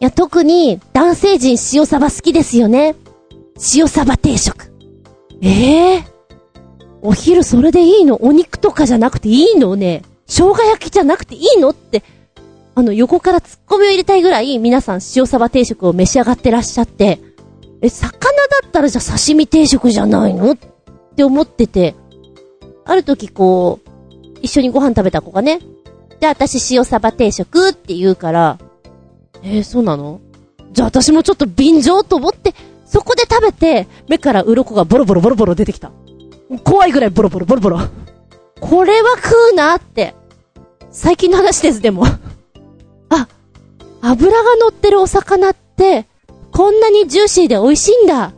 [0.00, 2.96] いや、特に男性陣塩サバ好きですよね。
[3.72, 4.72] 塩サバ定食。
[5.40, 6.04] ええー、
[7.02, 8.20] お昼それでいいの？
[8.20, 10.02] お肉とかじゃなくていいのね？
[10.26, 11.70] 生姜焼きじゃなくていいの？
[11.70, 12.02] って、
[12.76, 17.20] あの、横から突っ込みを入れたいぐらい、皆さん塩サバ定食を召し上がってらっしゃって、
[17.80, 20.56] え、魚だったらじゃあ刺身定食じゃないのっ
[21.14, 21.94] て思ってて、
[22.84, 23.88] ある時こう、
[24.42, 25.60] 一緒にご飯食べた子がね、
[26.20, 28.58] で、私塩サバ定食って言うから、
[29.42, 30.20] えー、そうなの？
[30.72, 35.92] じゃあ私もちょっと便乗と思って、そこで食べて、目から鱗がボロボロボロボロ出てきた。
[36.64, 37.78] 怖いぐらいボロボロボロボロ。
[38.60, 40.14] これは食うなって。
[40.90, 42.04] 最近の話です、でも。
[44.06, 46.06] 油が乗ってるお魚って、
[46.52, 48.32] こんなにジューシーで美味しいんだ。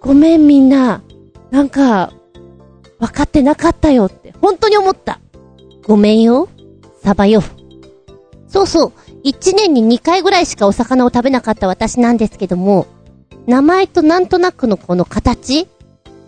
[0.00, 1.02] ごめんみんな。
[1.50, 2.12] なんか、
[2.98, 5.20] 分かってなかったよって、本当に思った。
[5.84, 6.48] ごめんよ。
[7.04, 7.42] サバよ。
[8.48, 8.92] そうそう。
[9.22, 12.86] 一年に2回ぐらいしかお魚を食べなかった私なんですけども、
[13.46, 15.68] 名前となんとなくのこの形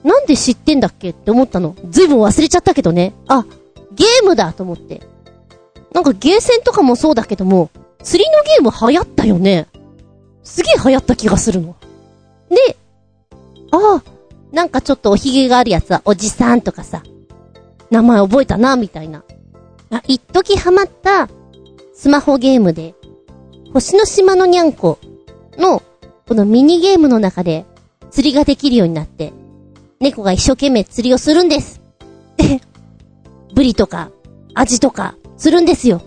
[0.02, 1.74] なんで知ってんだっけって思ったの。
[1.88, 3.14] ずいぶん忘れちゃったけどね。
[3.28, 3.46] あ、
[3.92, 5.00] ゲームだと思って。
[5.94, 7.70] なんかゲーセンとかもそうだけども、
[8.04, 9.66] 釣りのゲーム流行ったよね。
[10.44, 11.74] すげえ流行った気がするの。
[12.50, 12.76] で、
[13.72, 14.02] ああ、
[14.52, 17.02] なんかちょっとおひげがあるやつはおじさんとかさ、
[17.90, 19.24] 名前覚えたな、みたいな。
[19.90, 21.28] あ、一時ハマった
[21.94, 22.94] スマホゲームで、
[23.72, 24.98] 星の島のにゃんこ
[25.58, 25.82] の、
[26.28, 27.64] このミニゲームの中で
[28.10, 29.32] 釣りができるようになって、
[29.98, 31.80] 猫が一生懸命釣りをするんです。
[32.36, 32.60] で、
[33.54, 34.10] ブリとか、
[34.54, 36.02] アジとか、釣るんですよ。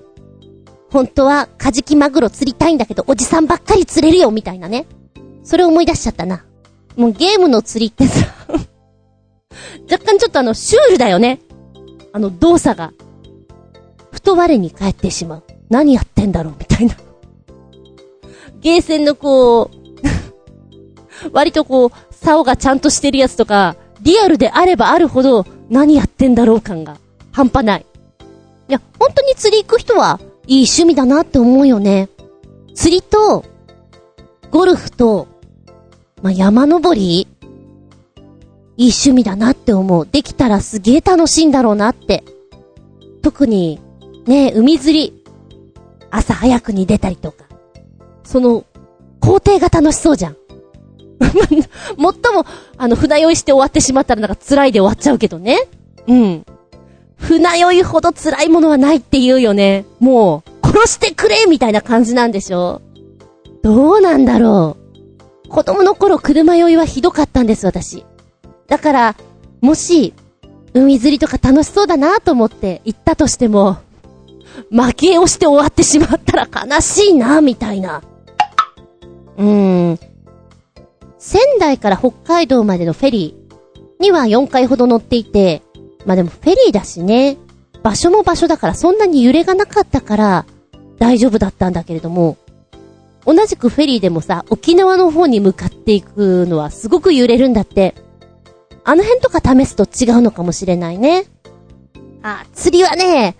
[0.91, 4.85] 本当は、カジキマグロ釣りたいんだけど、おじさんばっかり釣れるよ、みたいなね。
[5.43, 6.45] それ思い出しちゃったな。
[6.95, 8.25] もうゲームの釣りってさ、
[9.89, 11.39] 若干ちょっとあの、シュールだよね。
[12.13, 12.93] あの、動作が。
[14.11, 15.43] ふと我に返ってしまう。
[15.69, 16.95] 何やってんだろう、みたいな。
[18.61, 19.77] ゲーセンのこう、
[21.31, 26.97] 割とこう、竿がちゃんとしてるやつとか、リアルであればあるほど、何やってんだろう感が、
[27.31, 27.85] 半端ない。
[28.69, 32.09] いや、本当に釣り行く人は、いい趣味だなって思うよね。
[32.73, 33.43] 釣りと、
[34.49, 35.27] ゴルフと、
[36.21, 37.27] まあ、山登り
[38.77, 40.07] いい趣味だなって思う。
[40.09, 42.23] できたらすげえ楽しいんだろうなって。
[43.23, 43.81] 特に、
[44.25, 45.23] ね海釣り。
[46.11, 47.45] 朝早くに出たりとか。
[48.23, 48.65] その、
[49.19, 50.37] 工程が楽しそうじゃん。
[51.19, 52.45] 最も、
[52.77, 55.67] あの、船酔いして終わってしまったらなんか辛いで終わっちゃうけどね。
[56.07, 56.45] うん。
[57.17, 59.85] 船酔いほど辛いものはないって言うよね。
[59.99, 62.81] もう、殺してくれみたいな感じなんでしょ？
[63.63, 64.77] どうなんだろ
[65.45, 65.49] う？
[65.49, 68.05] 子供の頃車酔いはひどかったんです、私。
[68.67, 69.15] だから、
[69.61, 70.13] もし、
[70.73, 73.77] 海釣りとか楽しそうだなと思って行ったとしても、
[74.71, 78.03] 負けをして終わってしまったら悲しいな、みたいな。
[79.37, 79.99] うーん。
[81.17, 85.61] 仙台から北海道までのフェリーには4回ほど乗っていて、
[86.05, 87.37] まあでもフェリーだしね、
[87.83, 90.45] 場所も場所だからそんなに揺れがなかったから
[90.99, 92.37] 大丈夫だったんだけれども、
[93.25, 97.95] 同じくフェリーでもさ、沖縄の方に向かっていくのはすごく揺れるんだって。
[98.89, 101.25] あの辺とか試すと違うのかもしれないね。
[102.23, 103.35] あ、釣りはね、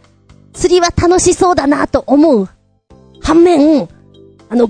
[0.52, 2.50] 釣りは楽しそうだなと思う。
[3.22, 3.88] 反面、
[4.50, 4.70] あの、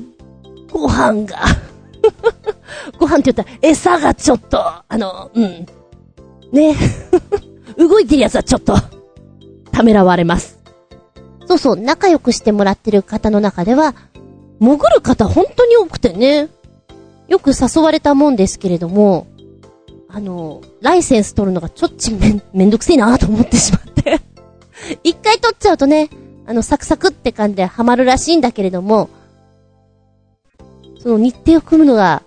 [0.71, 1.39] ご飯が
[2.99, 5.65] ご飯って言ったら餌がちょっと、あの、うん。
[6.51, 6.75] ね。
[7.77, 8.75] 動いてるやつはちょっと、
[9.71, 10.57] ためらわれます。
[11.47, 13.95] そうそう、仲良くしてもらってる方の中では、
[14.59, 16.49] 潜る方本当に多くてね。
[17.27, 19.27] よく誘われたもんですけれども、
[20.09, 24.21] あの、ライセンス取るのがちょっちめん、めんどくせえなと思ってしまって。
[25.03, 26.09] 一回取っちゃうとね、
[26.45, 29.09] あの、サクサクって感じでハマるらしいんだけれども、
[30.99, 32.23] その日程を組むのが、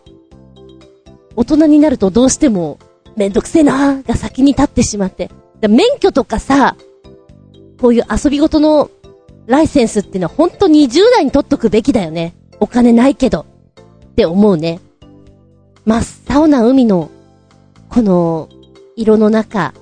[1.37, 2.79] 大人になるとどうしても、
[3.21, 5.31] めんどくせえなが先に立ってしまって。
[5.69, 6.75] 免許とかさ、
[7.79, 8.91] こういう遊びごとの
[9.47, 12.35] ライセンスっていうのは本当20代に取っとくべきだよね。
[12.61, 13.45] お金ないけど。
[14.13, 14.81] って思うね。
[15.85, 17.11] 真っ青な海の、
[17.91, 18.49] この、
[18.97, 19.75] 色の中、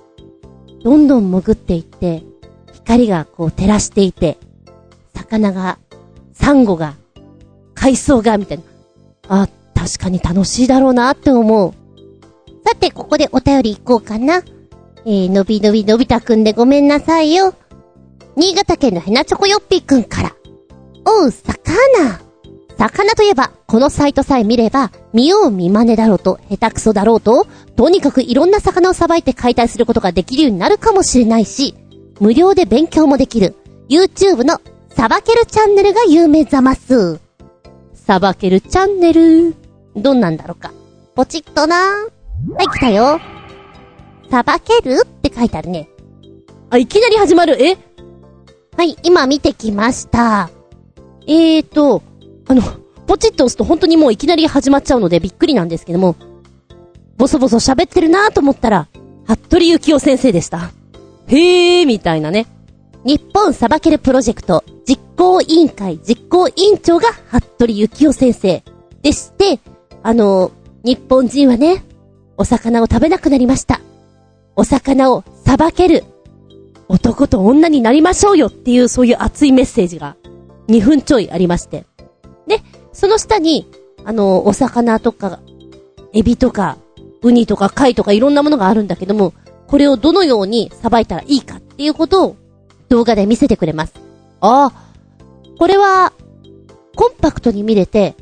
[0.83, 2.24] どんどん潜っていって、
[2.72, 4.37] 光がこう照らしていて、
[5.14, 5.79] 魚が、
[6.33, 6.96] サンゴが、
[7.74, 8.64] 海藻が、みたいな。
[9.29, 11.88] あ、確かに楽しいだろうなって思う。
[12.68, 14.42] さて、ここでお便り行こうかな。
[15.07, 17.54] えー、のびのびのび太くんでごめんなさいよ。
[18.37, 20.37] 新潟県のヘナチョコヨッピーくんから。
[21.07, 22.20] おう、魚。
[22.76, 31.74] 魚といえば、このサイトさえ見れば、見よう見真似だろうと、下手くそだろうと、とにかくいろんな魚をさばいて解体することができるようになるかもしれないし、
[32.20, 33.54] 無料で勉強もできる、
[33.88, 37.18] YouTube のさばけるチャンネルが有名ざます。
[37.94, 39.54] さばけるチャンネル。
[39.96, 40.70] どんなんだろうか。
[41.14, 42.09] ポチッとな。
[42.57, 43.20] はい、来たよ。
[44.31, 45.88] さばけるって書いてあるね。
[46.70, 47.61] あ、いきなり始まる？
[47.61, 47.77] え？
[48.77, 50.48] はい、今見てきました。
[51.27, 52.03] えーと、
[52.46, 52.62] あの、
[53.07, 56.14] ポチッと押すと本当にもういきなり始まっちゃうのでびっくりなんですけども、
[57.16, 58.88] ボソボソ喋ってるなと思ったら、
[59.27, 60.70] 服部幸雄先生でした。
[61.27, 62.46] へー、みたいなね。
[63.05, 68.62] 日本サバケルプロジェクト実行委員会実行委員長が服部幸雄先生
[69.03, 69.61] でして、
[70.03, 70.53] あの、
[70.85, 71.85] 日本人はね、
[72.38, 73.81] お魚を食べなくなりました。
[74.57, 76.05] お魚をさばける
[76.88, 80.16] 男と女になりましょうよっていうそういう熱いメッセージが
[80.68, 81.85] 2分ちょいありまして。
[82.46, 83.70] で、その下に、
[84.05, 85.40] あの、お魚とか、
[86.14, 86.79] エビとか、
[87.22, 89.35] ウニとか貝とかいろんなものがあるんだけども、
[89.66, 92.37] これをどのようにさばいたらいいかっていうことを
[92.88, 93.94] 動画で見せてくれます。
[94.40, 94.72] ああ、
[95.59, 96.12] これは、
[96.96, 98.14] コンパクトに見れて、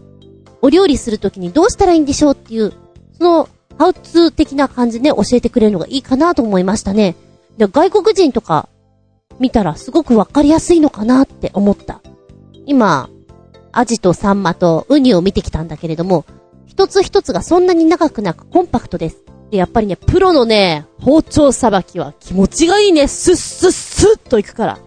[0.63, 2.73] お料理するときにどうしたらいいんでしょうっていう、
[3.19, 7.15] その、ハウツー的な感じで教えてくれるのがいいかなと思いましたね。
[7.59, 8.69] で、外国人とか
[9.39, 12.01] 見たらすごくわかりやすいのかなって思った。
[12.65, 13.11] 今、
[13.73, 16.25] アジとサンマとウニを見てきたんだけれども、
[16.67, 19.19] 一つ一つがそんなに長くなくコンパクトです。
[19.51, 23.07] で、やっぱりね、プロのね、包丁さばきは気持ちがいいね。
[23.07, 24.79] スッスッスッといくから。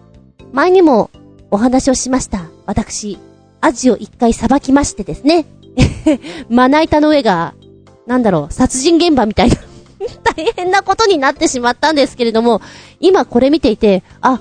[0.52, 1.10] 前にも
[1.50, 2.42] お話をしました。
[2.66, 3.18] 私、
[3.60, 5.46] アジを一回さばきましてですね。
[6.48, 7.54] まな板の上が、
[8.10, 9.56] なんだろう、殺人現場みたいな
[10.34, 12.60] 大変なことになってしまったんですけれども、
[12.98, 14.40] 今これ見ていて、あ、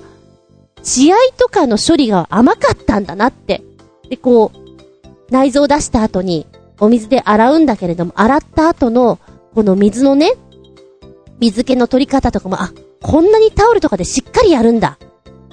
[0.81, 3.61] 血合いとかの処理が甘かったんだなって。
[4.09, 6.47] で、こう、内臓を出した後に、
[6.79, 9.19] お水で洗うんだけれども、洗った後の、
[9.53, 10.33] この水のね、
[11.39, 12.71] 水気の取り方とかも、あ、
[13.03, 14.97] こんなにタオルとかでしっかりやるんだ。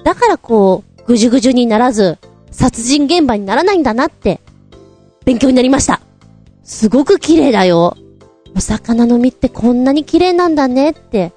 [0.03, 2.17] だからこう、ぐじゅぐじゅにならず、
[2.49, 4.41] 殺人現場にならないんだなって、
[5.23, 6.01] 勉強になりました。
[6.67, 7.95] すごく綺麗だよ。
[8.57, 11.31] お魚の身ってこんなに綺麗なんだねって、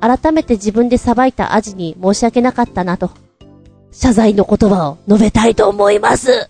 [0.00, 3.10] 改めて自分でさばいたアジに申し訳なかったなと、
[3.90, 6.48] 謝罪の言葉を述べたいと思います。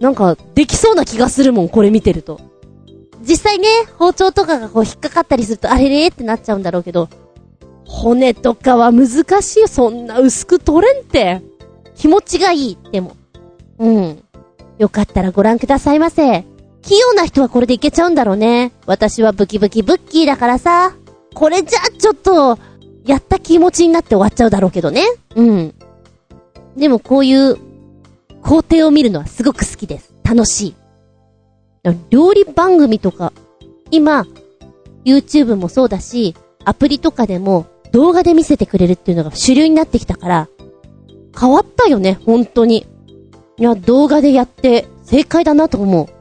[0.00, 2.40] なんか、できそうな気がするもん、これ見てると。
[3.20, 7.10] 実際ね、包丁とかがこう引っかかったりすると、あれれってなっちゃうんだろうけど、
[7.84, 9.08] 骨とかは難
[9.42, 9.68] しいよ。
[9.68, 11.42] そんな薄く取れんって。
[11.94, 13.16] 気持ちがいい、でも。
[13.78, 14.22] うん。
[14.78, 16.46] よかったらご覧くださいませ。
[16.84, 18.72] 器用な人はこれでいけちゃうんだろうね。
[18.86, 20.94] 私はブキブキブッキーだからさ。
[21.34, 22.58] これじゃちょっと、
[23.04, 25.02] やった気持ちになって終わっちゃうだろうけどね。
[25.34, 25.74] うん。
[26.76, 27.56] でもこういう
[28.42, 30.12] 工程を見るのはすごく好きです。
[30.22, 30.74] 楽しい。
[32.10, 33.32] 料理番組とか、
[33.90, 34.26] 今、
[35.04, 40.48] YouTube もそうだし、アプリとかでも動画で見せてくれるっていうのが主流になってきたから、
[41.38, 42.86] 変わったよね、本当に。
[43.58, 46.13] いや、動画でやって正解だなと思う。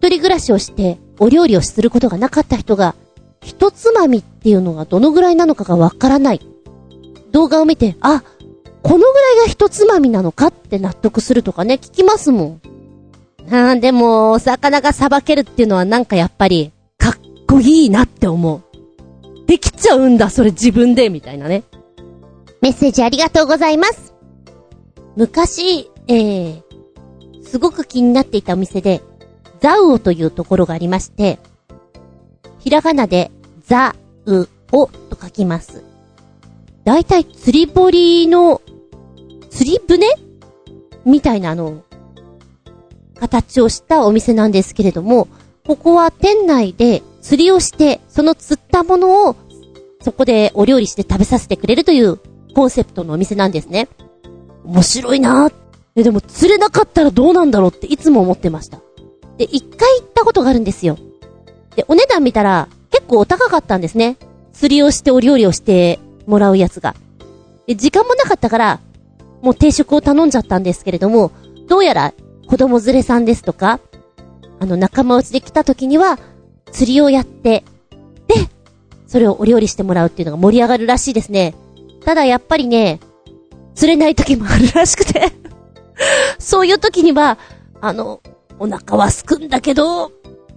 [0.00, 2.94] 一人暮らしをしてお料理をすることがなかった人が、
[3.42, 6.40] 一つまみっていうのがどのぐらいなのかがわからない。
[7.32, 8.22] 動画を見て、あ、
[8.82, 12.60] このぐらいが一つまみなのかって納得するとかね、聞きますもん。
[13.50, 17.12] あーでも、お魚がさばけるっていうのはなんかやっぱり、かっ
[17.46, 18.62] こいいなって思う。
[19.46, 21.64] できちゃうんだ、それ自分で、みたいなね。
[22.62, 24.14] メッセージありがとうございます。
[25.14, 26.62] 昔、えー、
[27.42, 29.02] すごく気になっていたお店で、
[29.60, 31.38] ザウオというところがありまして、
[32.58, 33.30] ひらがなで、
[33.64, 33.94] ザ、
[34.26, 35.84] ウ、オと書きます。
[36.84, 38.60] だいたい釣り堀の、
[39.50, 40.06] 釣り船
[41.04, 41.82] みたいなあの、
[43.18, 45.28] 形をしたお店なんですけれども、
[45.66, 49.36] ここは店内で釣りをして、その釣ったものを、
[50.02, 52.18] そこでお料理して食べさせてくれるという
[52.54, 53.88] コンセプトのお店なんですね。
[54.64, 55.52] 面白いなぁ。
[55.94, 58.80] でも釣れなかったらどうなんだろうっていつも思ってました。
[59.40, 60.98] で、一回行ったことがあるんですよ。
[61.74, 64.18] で、お値段見たら結構お高かったんですね。
[64.52, 66.94] 釣りをしてお料理をしてもらうやつが。
[67.66, 68.80] で、時間もなかったから、
[69.40, 71.32] もう定食を頼んじゃったんですけれども、
[71.68, 72.12] どうやら
[72.48, 73.80] 子供連れさんですとか、
[74.58, 76.18] あの仲間内で来た時には、
[76.70, 77.64] 釣りをやって、
[78.28, 78.34] で、
[79.06, 81.54] それをお料理してもらうっていうのが盛り上がるらしいですね。
[82.04, 83.00] ただやっぱりね、
[83.74, 85.32] 釣れない時もあるらしくて
[86.38, 87.38] そういう時には、
[87.80, 88.20] あの、
[88.60, 90.12] お腹はすくんだけど、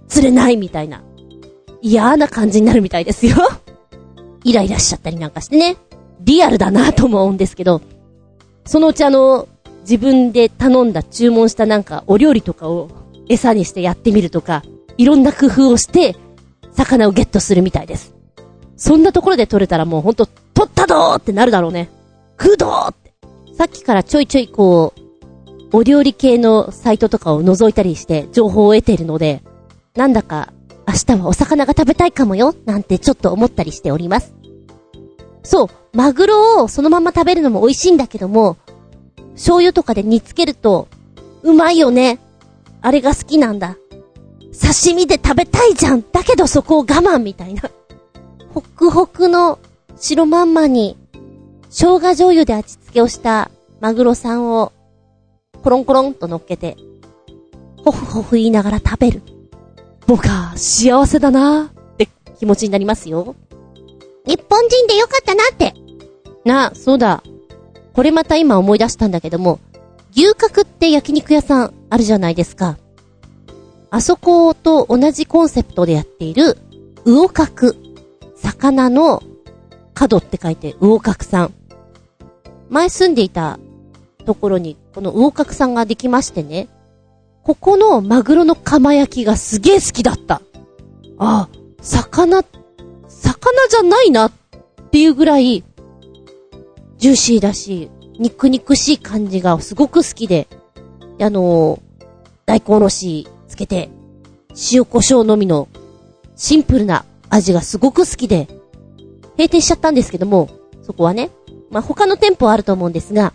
[0.08, 1.02] 釣れないみたいな、
[1.80, 3.36] 嫌な感じになるみたいですよ
[4.44, 5.76] イライラしちゃったりなんかしてね。
[6.20, 7.80] リアルだなと思うんですけど、
[8.66, 9.48] そのうちあの、
[9.80, 12.88] 自分で頼んだ注文したなんかお料理とかを
[13.28, 14.62] 餌にしてやってみるとか、
[14.98, 16.14] いろんな工夫をして、
[16.72, 18.14] 魚をゲットするみたいです。
[18.76, 21.88] そんなところで取れたらもうほんと、取ったどーってなるだろうね。
[22.38, 23.14] 食うどーって。
[23.56, 25.00] さっきからちょいちょいこう、
[25.74, 29.42] お料理系のサイトとかを覗いたりして情報を得ているので、
[29.96, 30.52] なんだか
[30.86, 34.34] 明日はお魚が食べたいかもよ、なんてちょっと思ったりしております。
[35.42, 38.56] そう、マグロをそのまま食べるのも美味しいんだけども、
[39.32, 40.86] 醤油とかで煮つけると、
[41.42, 42.20] うまいよね。
[42.80, 43.76] あれが好きなんだ。
[44.52, 46.04] 刺身で食べたいじゃん。
[46.12, 47.68] だけどそこを我慢みたいな。
[48.54, 49.58] ホクホクの
[49.96, 50.96] 白まんまに、
[51.68, 53.50] 生姜醤油で味付けをした
[53.80, 54.70] マグロさんを、
[55.64, 56.76] コロンコロンと乗っけて、
[57.78, 59.22] ホフホフ言いながら食べる。
[60.06, 62.06] 僕は幸せだなって
[62.38, 63.34] 気持ちになりますよ。
[64.26, 65.72] 日本人でよかったなって。
[66.44, 67.22] な、そうだ。
[67.94, 69.58] これまた今思い出したんだけども、
[70.14, 72.76] 牛角って焼肉屋さんあるじゃないですか。
[73.90, 76.58] あそこと同じコンセプトでやっている、
[77.06, 77.74] 魚角。
[78.36, 79.22] 魚の
[79.94, 81.54] 角って書いて魚角さん。
[82.68, 83.58] 前住んでいた
[84.24, 86.68] ところに、この魚角さんができましてね。
[87.42, 90.40] ここのマグロの釜焼きがすげえ好きだった。
[91.18, 91.48] ああ、
[91.80, 92.42] 魚、
[93.08, 94.32] 魚じゃないなっ
[94.90, 95.62] ていうぐらい、
[96.98, 100.48] ジューシーだし、肉肉しい感じがすごく好きで、
[101.20, 101.84] あのー
[102.46, 103.90] 大根おろしつけて、
[104.72, 105.68] 塩胡椒のみの
[106.36, 108.48] シンプルな味がすごく好きで、
[109.32, 110.50] 閉店しちゃったんですけども、
[110.82, 111.30] そこはね、
[111.70, 113.32] まあ、他の店舗はあると思うんですが、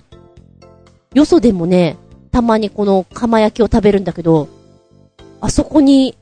[1.13, 1.97] よそでもね、
[2.31, 4.47] たまにこの釜焼きを食べるんだけど、
[5.41, 6.15] あそこに、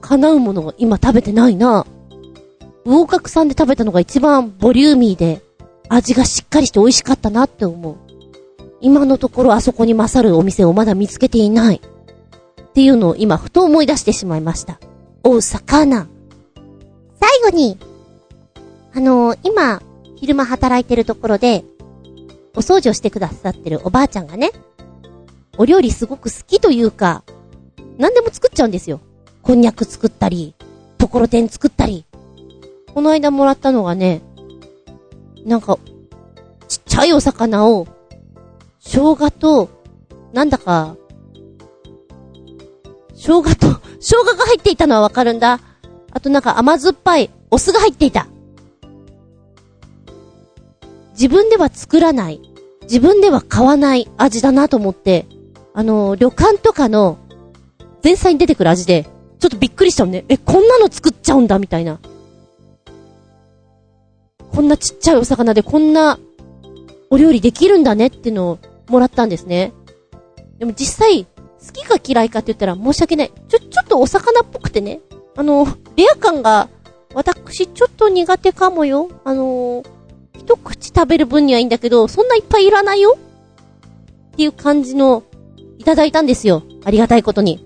[0.00, 1.86] 叶うものが今食べてないな。
[2.84, 5.42] 魚角さんで食べたのが一番ボリューミーで、
[5.88, 7.96] 味がしっかりして美味しかったなって思う。
[8.80, 11.80] 今のところあそこに勝るお店をまだ見つけていない。
[11.80, 14.80] っていうのを今ふと思い出してしまいました。
[15.22, 16.06] おう、魚。
[17.20, 17.78] 最後に、
[18.94, 19.82] あのー今、
[20.16, 21.64] 昼間働いてるところで、
[22.56, 24.50] お掃除をしてくださってるおばあちゃんがね、
[25.58, 27.24] お料理すごく好きというか、
[27.98, 29.00] 何でも作っちゃうんですよ。
[29.42, 30.54] こんにゃく作ったり、
[30.98, 32.06] ところてん作ったり。
[32.94, 34.22] この間もらったのがね、
[35.44, 35.78] なんか、
[36.68, 37.86] ちっちゃいお魚を、
[38.80, 39.68] 生姜と、
[40.32, 40.96] なんだか、
[43.14, 45.60] 生姜と、生姜が入っていたのはわかるんだ。
[46.10, 48.28] あとなんか甘酸っぱいお酢が入っていた。
[51.24, 52.38] 自分では作らない、
[52.82, 55.24] 自分では買わない味だなと思って、
[55.72, 57.16] あの、旅館とかの
[58.04, 59.04] 前菜に出てくる味で、
[59.38, 60.26] ちょっとびっくりしたもんね。
[60.28, 61.98] え、こんなの作っちゃうんだみたいな。
[64.52, 66.18] こんなちっちゃいお魚でこんな
[67.08, 68.58] お料理できるんだねってのを
[68.90, 69.72] もらったんですね。
[70.58, 71.28] でも実際、好
[71.72, 73.32] きか嫌いかって言ったら申し訳ない。
[73.48, 75.00] ちょ、ちょっとお魚っぽくてね。
[75.36, 75.66] あの、
[75.96, 76.68] レア感が、
[77.14, 79.08] 私ちょっと苦手かもよ。
[79.24, 79.84] あの、
[80.44, 83.16] 一口食べる分にはいいんだけど、そんないっぱいいらないよ？
[83.16, 85.22] っていう感じの、
[85.78, 86.62] いただいたんですよ。
[86.84, 87.64] ありがたいことに。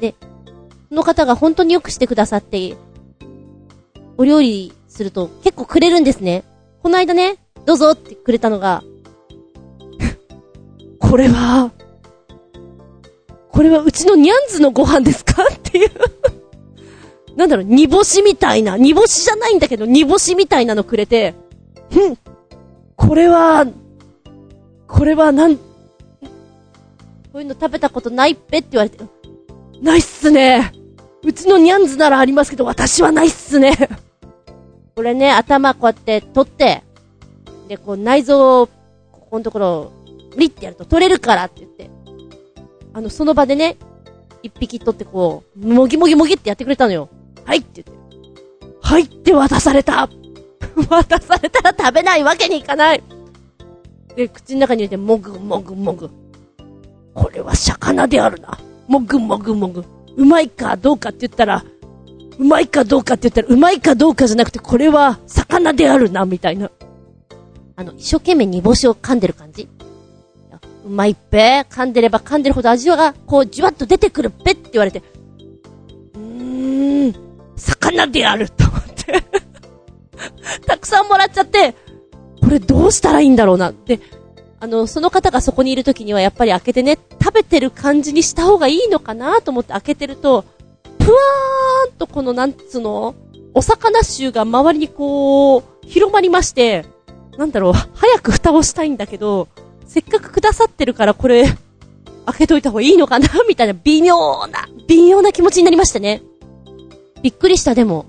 [0.00, 0.14] で、
[0.88, 2.76] その方が本当によくしてくださって、
[4.16, 6.44] お料理すると結構くれるんですね。
[6.82, 8.84] この間ね、どうぞってくれたのが、
[11.00, 11.72] これは、
[13.50, 15.42] これはうちのニャンズのご飯ですか？
[15.42, 15.90] っていう。
[17.36, 21.34] なんだろう、煮干しみたいな、煮干しじゃないんだけど、煮干しみたいなのくれて、
[21.90, 22.16] ふん、
[22.96, 23.66] これは、
[24.86, 25.62] これはなん、こ
[27.34, 29.04] ういうの食べたことないっぺって言われて、
[29.82, 30.72] ないっすね。
[31.24, 33.72] うちのニャンズならありますけど、私はないっすね。
[34.94, 36.84] これね、頭こうやって取って、
[37.66, 38.66] で、こう内臓を、
[39.10, 39.92] ここのところを、
[40.36, 41.90] リってやると取れるからって言って、
[42.92, 43.76] あの、その場でね、
[44.42, 47.08] 一匹取ってこう、もぎもぎもぎってやってくれたのよ。
[47.44, 48.04] はいって言って。
[48.80, 50.08] はいって渡された
[50.88, 53.02] 渡されたら食べないわけにいかない
[54.16, 56.10] で、口の中に入れて、もぐもぐもぐ。
[57.14, 58.58] これは魚であるな。
[58.86, 59.84] もぐもぐもぐ。
[60.16, 61.64] うまいかどうかって言ったら、
[62.38, 66.70] うまいかどうかって言ったら、うまいかどうかじゃなくて、これは魚であるな、みたいな。
[67.76, 69.68] あの、一生懸命煮干しを噛んでる感じ。
[70.84, 71.66] うまいっぺ。
[71.68, 75.02] 噛んでれば噛んでるほど味が、こう、じわっと出てくるっぺって言われて、
[77.90, 79.24] 魚であると思って。
[80.66, 81.74] たくさんもらっちゃって、
[82.40, 83.72] これどうしたらいいんだろうな。
[83.86, 84.00] で、
[84.60, 90.44] あの、その方がそこにいる時にはやっぱり開けてね、食べてる感じにした方がいいのかなと思って開けてると、
[90.98, 93.14] ぷわーんとこのなんつうの、
[93.52, 96.84] お魚臭が周りにこう、広まりまして、
[97.36, 99.48] なんだろう、早く蓋をしたいんだけど、
[99.86, 101.44] せっかくくださってるからこれ、
[102.26, 106.22] 開けといた方がいいのかなみたいな微妙な、微妙な気持ちになりましてね。
[107.24, 108.04] びっくりした、でも。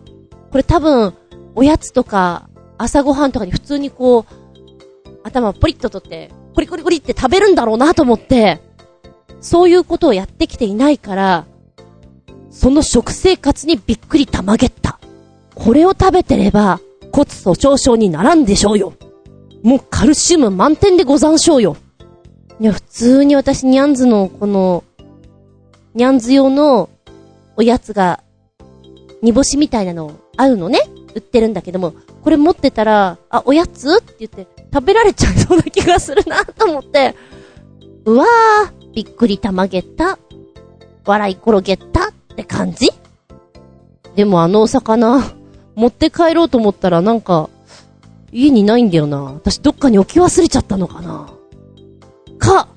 [0.52, 1.14] これ多分、
[1.56, 8.60] おやつとか、朝ごはんとかに普通にこう、頭ポリッと取って、コリコリコリって食べるんだろうなと思って、
[9.40, 11.46] そういうことをやってきていないから、
[12.52, 15.00] その食生活にびっくりたまげった。
[15.56, 16.82] これを食べてれば、
[17.14, 18.96] 骨粗鬆症にならんでしょうよ。
[19.64, 21.78] もうカルシウム満点でござんしょうよ。
[22.60, 24.84] いや、普通に私ニャンズのこの、
[25.94, 26.90] ニャンズ用の
[27.56, 28.20] おやつが、
[29.26, 30.80] 煮干しみたいなのあるのね
[31.16, 33.98] 売ってるんだけども、これ持ってたら、あ、おやつ？
[33.98, 37.16] って言って、食べられちゃいそうな気がするなと思って、
[38.06, 40.20] うわー、びっくりたまげた、
[41.06, 42.90] 笑い転げたって感じ？
[44.16, 45.24] でもあのお魚、
[45.76, 47.50] 持って帰ろうと思ったらなんか、
[48.32, 49.24] 家にないんだよな。
[49.24, 51.34] 私どっかに置き忘れちゃったのかな。
[52.38, 52.68] か、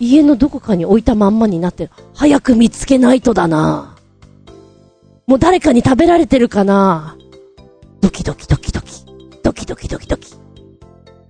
[0.00, 1.90] 家のどこかに置いたまんまになって。
[2.14, 3.94] 早く見つけないとだな。
[5.26, 7.16] もう誰かに食べられてるかな？
[8.00, 9.04] ドキドキドキドキ。
[9.42, 10.34] ドキドキドキドキ。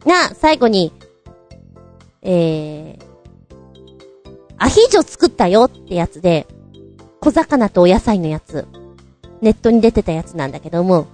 [0.07, 0.93] が、最後に、
[2.23, 3.05] えー、
[4.59, 6.47] アヒージョ作ったよってやつで、
[7.21, 8.67] 小魚とお野菜のやつ、
[9.41, 11.07] ネットに出てたやつなんだけども、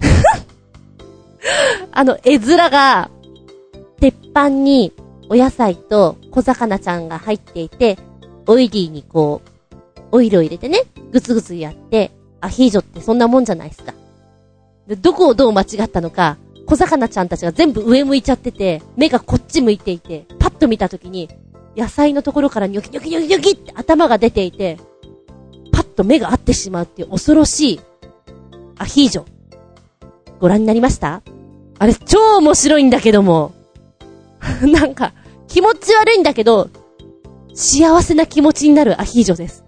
[1.92, 3.10] あの、絵面が、
[4.00, 4.92] 鉄板に
[5.28, 7.98] お野菜と小魚ちゃんが入っていて、
[8.46, 9.48] オイリーにこう、
[10.14, 13.92] オイルを入れてね、ぐつぐつやって、アヒージョってそんなもんじゃないですか。
[14.86, 16.36] で、どこをどう間違ったのか、
[16.66, 21.28] 小魚ちゃんたちが全部上向いちゃってて、目がこっち向いていて、パッと見たときに、
[21.76, 24.78] 野菜のところからニョキニョキニョキニョキって頭が出ていて、
[25.72, 27.80] パッと目が合ってしまうっていう恐ろしい
[28.78, 29.24] アヒージョ。
[30.38, 31.22] ご覧になりました？
[31.80, 33.52] あれ超面白いんだけども。
[34.62, 35.12] なんか、
[35.48, 36.68] 気持ち悪いんだけど、
[37.54, 39.63] 幸せな気持ちになるアヒージョです。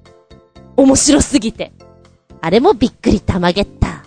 [0.77, 1.72] 面白すぎて。
[2.41, 4.05] あれもびっくりたまげった。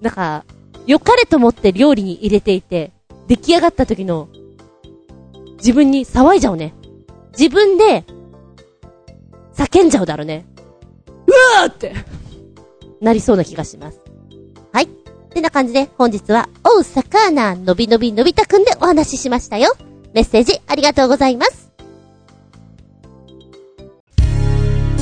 [0.00, 0.44] なんか、
[0.86, 2.92] 良かれと思って料理に入れていて、
[3.26, 4.28] 出来上がった時の、
[5.56, 6.74] 自分に騒いじゃうね。
[7.36, 8.04] 自分で、
[9.54, 10.46] 叫んじゃうだろうね。
[11.26, 11.94] うわーって、
[13.00, 14.00] なりそうな気がします。
[14.72, 14.86] はい。
[15.32, 19.74] てな感じで、本日は、おうさかな、のびのびのびたくんでお話ししましたよ。
[20.14, 21.65] メッセージありがとうございます。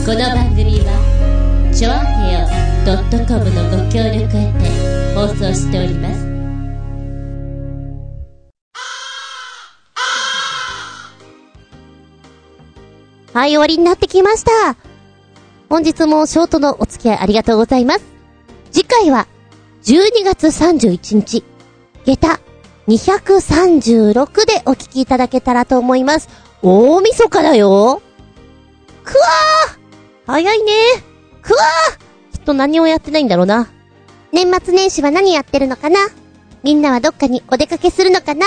[0.05, 2.47] この番組は、ちょあへよ
[3.27, 6.27] .com のご協力へて放送しております。
[13.33, 14.77] はい、終わりになってきました。
[15.71, 18.05] 本日もショートのお付き合いありがとうございます。
[18.73, 19.27] 次回は、
[19.85, 21.43] 12月31日、
[22.05, 22.41] 下駄
[22.89, 26.29] 236でお聞きいただけたらと思います。
[26.61, 28.03] 大晦日だよ。
[29.03, 29.84] くわー
[30.27, 30.73] 早いね。
[31.43, 33.71] くわーきっと何をやってないんだろうな。
[34.33, 35.99] 年末年始は何やってるのかな
[36.63, 38.47] みんなはどっかにお出かけするのかな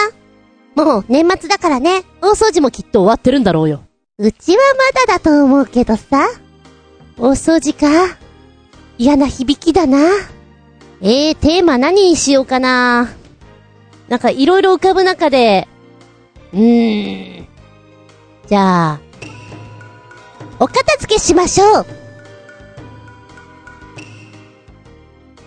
[0.75, 2.03] もう年末だからね。
[2.21, 3.84] 大掃除もきっと終わってるんだろうよ。
[4.17, 4.57] うちは
[5.07, 6.28] まだだと思うけどさ。
[7.17, 8.17] 大掃除か。
[8.97, 9.99] 嫌な響きだな。
[11.01, 13.09] えー、テーマ何にしようかな。
[14.07, 15.67] なんかいろいろ浮かぶ中で、
[16.53, 17.47] うーん。
[18.47, 18.99] じゃあ、
[20.60, 21.86] お片付けしましょう。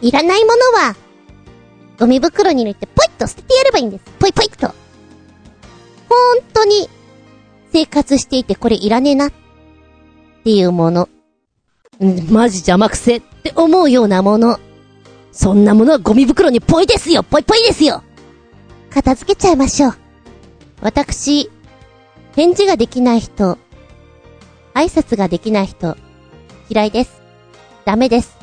[0.02, 0.96] いらないものは、
[1.98, 4.04] ゴミ袋に入れてポイッと捨ててやればいいんです。
[4.18, 4.68] ポイポイっと。
[6.08, 6.88] 本当に、
[7.72, 9.28] 生活していてこれいらねえな。
[9.28, 9.32] っ
[10.44, 11.08] ていうもの。
[12.00, 13.16] うんマジ邪魔くせ。
[13.16, 14.58] って思うようなもの。
[15.32, 18.02] そんなものはゴミ袋にポイですよポイポイですよ
[18.90, 19.94] 片付けちゃいましょう。
[20.80, 21.50] 私、
[22.34, 23.58] 返事ができない人、
[24.74, 25.96] 挨拶ができない人、
[26.68, 27.20] 嫌いです。
[27.84, 28.36] ダメです。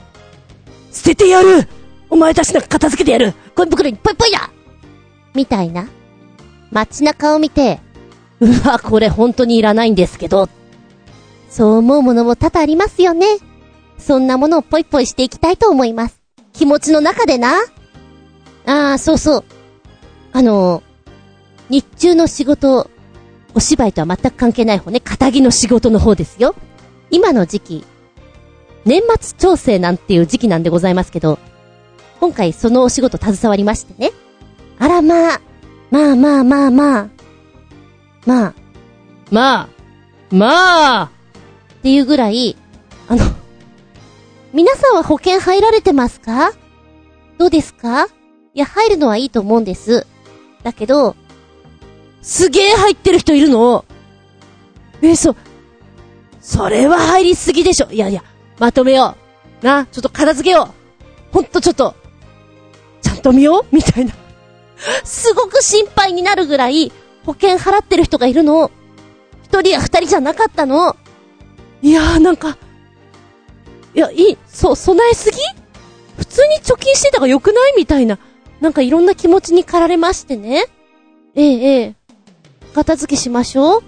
[0.91, 1.67] 捨ててやる
[2.09, 4.49] お前たちなんか片付けてやるゴミ袋にポイポイだ
[5.33, 5.87] みたいな。
[6.71, 7.79] 街中を見て、
[8.39, 10.49] うわ、これ本当にいらないんですけど。
[11.49, 13.25] そう思うものも多々ありますよね。
[13.97, 16.19] そんなものをポイポイしていきたいと思います。
[16.53, 17.55] 気持ちの中でな。
[18.65, 19.43] ああ、そうそう。
[20.33, 20.83] あの、
[21.69, 22.89] 日中の仕事、
[23.57, 26.53] お芝居とは全く関係ない方ね、仇の仕事の方ですよ。
[27.09, 27.85] 今の時期、
[28.85, 31.39] 年末調整なんていう時期なんでございますけど、
[32.19, 34.11] 今回そのお仕事携わりましてね。
[34.77, 35.41] あらまあ、
[35.89, 37.09] まあまあまあまあ、
[38.27, 38.53] まあ、
[39.31, 39.69] まあ、
[40.29, 41.11] まあ、
[41.79, 42.55] っていうぐらい、
[43.07, 43.25] あの、
[44.53, 46.51] 皆さんは保険入られてますか？
[47.39, 48.05] どうですか？
[48.05, 50.05] いや、入るのはいいと思うんです。
[50.61, 51.15] だけど、
[52.21, 53.85] すげえ入ってる人いるの？
[55.01, 55.35] え、そう、
[56.41, 57.87] それは入りすぎでしょ。
[57.91, 58.23] いやいや、
[58.59, 59.15] まとめよ
[59.61, 59.65] う。
[59.65, 60.69] な、ちょっと片付けよ
[61.31, 61.33] う。
[61.33, 61.95] ほんとちょっと、
[63.01, 63.75] ちゃんと見よう？
[63.75, 64.13] みたいな。
[65.03, 66.91] すごく心配になるぐらい、
[67.25, 68.71] 保険払ってる人がいるの。
[69.43, 70.95] 一人や二人じゃなかったの。
[71.81, 72.57] いやーなんか、
[73.95, 75.37] いや、いい、そう、備えすぎ？
[76.17, 77.73] 普通に貯金してたが良くない？
[77.77, 78.19] みたいな。
[78.61, 80.65] なんかいろんな気持ちに駆られましてね。
[81.35, 81.95] ええええ。
[82.77, 83.83] 片付けしましょう。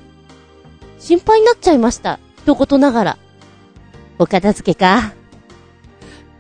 [0.98, 2.20] 心配になっちゃいました。
[2.40, 3.18] 一言ながら。
[4.18, 5.14] お片付けか。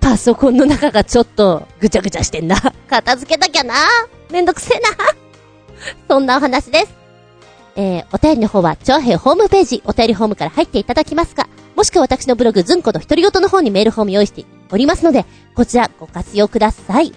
[0.01, 2.55] パソコンの中がちょっとぐちゃぐちゃしてんな。
[2.89, 3.75] 片付けなきゃな。
[4.31, 4.89] めんどくせえな。
[6.07, 6.95] そんなお話です。
[7.75, 17.13] えー、お便りの方は、長編ホームページ、お便りホームから入っていただきますか、もしくは私のブログ、ずんこの独り言の方にメールフォーム用意しておりますので、こちらご活用ください。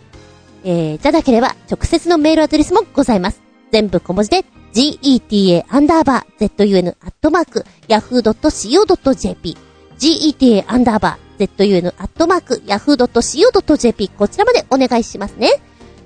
[0.63, 3.41] えー、じゃなければ、直接のメールアドレスもございます。
[3.73, 9.57] 全部小文字で、geta アンダーバー zun アットマーク yahoo.co.jp
[9.99, 15.51] geta アンダーバー zun アットマーク yahoo.co.jp こちらまでお願いしますね。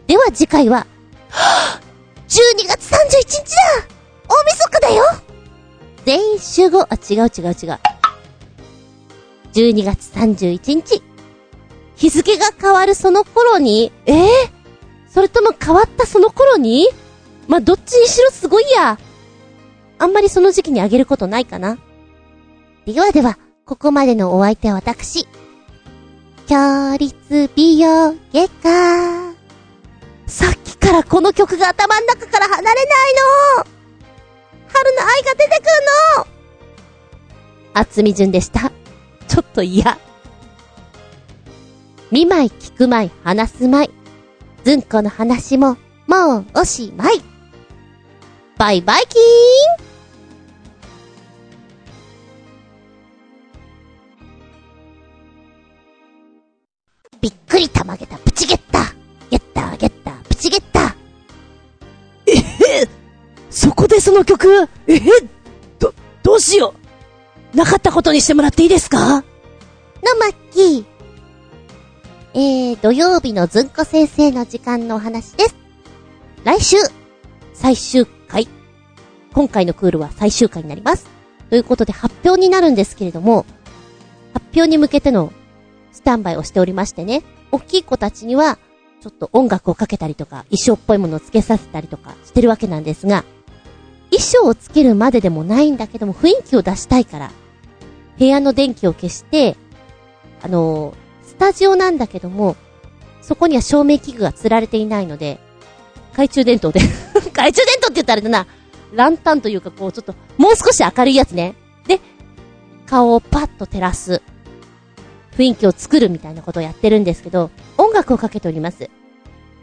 [0.07, 0.87] では次回は、
[1.31, 1.87] はぁ
[2.29, 2.97] !12 月31
[3.27, 3.97] 日だ
[4.29, 5.05] 大晦日だよ
[6.05, 7.79] 全員集合、あ、違う違う違う。
[9.53, 11.03] 12月31日。
[11.97, 14.29] 日付が変わるその頃に、ええ
[15.09, 16.87] それとも変わったその頃に？
[17.49, 18.99] まあ、どっちにしろすごいや。
[19.99, 21.79] あんまりその時期にあげることないかな。
[22.87, 25.27] ではでは、ここまでのお相手は私。
[26.47, 29.35] 強立美容外科。
[30.27, 32.85] さっきからこの曲が頭の中から離れない
[33.59, 33.67] の
[34.69, 35.67] 春の愛が出てくる
[36.19, 36.27] の
[37.75, 38.71] 厚み順でした。
[39.29, 39.99] ちょっと嫌。
[42.11, 43.91] 見舞い聞く舞い話す舞い。
[44.65, 45.77] ずんこの話も、
[46.07, 47.36] もうおしまい。
[48.59, 49.21] バイバイキー
[49.83, 49.87] ン。
[57.21, 58.95] びっくりたまげた、プチゲッタ
[59.29, 60.97] ゲッターゲッター、プチゲッタ
[62.27, 62.89] えへ
[63.51, 64.67] そこでその曲？
[64.87, 65.01] えへ
[65.79, 65.93] ど、
[66.23, 66.73] どうしよ
[67.53, 67.57] う。
[67.57, 68.99] なかったことにしてもらっていいですか？
[68.99, 69.25] のまっ
[70.51, 70.85] きー。
[72.35, 75.55] えー、土曜日のずんこ先生の時間のお話です。
[76.45, 76.77] 来週、
[77.53, 78.16] 最終回。
[79.37, 81.07] 今回のクールは最終回になります。
[81.51, 83.45] ということで発表になるんですけれども、
[84.32, 85.30] 発表に向けての
[85.93, 87.22] スタンバイをしておりましてね、
[87.53, 88.57] 大きい子たちには、
[89.03, 93.26] ちょっと音楽をかけたりとか、衣装っぽいものをつけさせたりとかしてるわけなんですが、
[94.11, 97.30] 衣装をつけるまででもないんだけども、雰囲気を出したいから、
[98.18, 99.55] 部屋の電気を消して、
[100.43, 100.95] あのー
[101.26, 102.57] スタジオなんだけども、
[103.20, 105.39] そこには照明器具が吊られていないので、
[106.12, 106.80] 懐中電灯で
[107.12, 108.47] 懐中電灯って言ったらあれだな、
[108.93, 111.55] ランタンというかこうちょっと、もう少し明るいやつね。
[111.87, 112.01] で、
[112.87, 114.22] 顔をパッと照らす。
[115.37, 118.91] 雰囲気を作るみたいなことをやってるんですけど、音楽をかけております。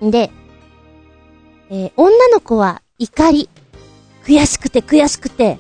[0.04, 0.30] んで、
[1.70, 3.50] えー、女の子は怒り。
[4.24, 5.60] 悔しくて悔しくて、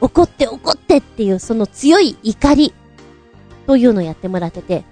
[0.00, 2.74] 怒って怒ってっていうその強い怒り
[3.66, 4.84] というのをやってもらってて、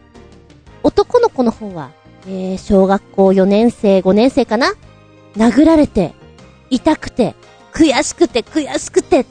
[0.82, 1.90] 男の子の方は、
[2.26, 4.74] えー、小学校4年生、5年生かな？
[5.36, 6.12] 殴られて、
[6.70, 7.34] 痛くて、
[7.74, 9.26] 悔しくて、悔しくて、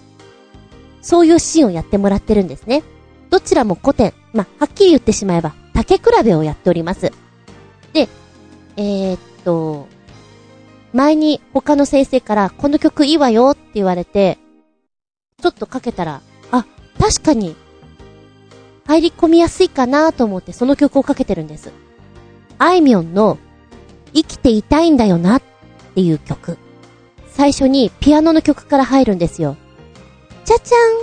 [1.01, 2.83] そういうシーンをやってもらってるんですね。
[3.29, 4.13] どちらも古典。
[4.33, 7.11] まあ、はっきり言ってしまえば、竹比べをやっております。
[7.93, 8.09] で、
[8.75, 9.87] えー、っと、
[10.91, 14.37] 前に他の先生からこの曲いいわよって言われて、
[15.41, 16.21] ちょっとかけたら、
[16.51, 16.65] あ、
[16.99, 17.55] 確かに、
[18.85, 21.71] 入り込みやすいかなと思ってその曲をかけてるんです。
[22.59, 23.37] あいみょんの、
[24.13, 25.41] 生きていたいんだよなっ
[25.95, 26.57] ていう曲。
[27.34, 29.57] 最初にピアノの曲から入るんですよ。
[30.45, 30.93] ちゃちゃん、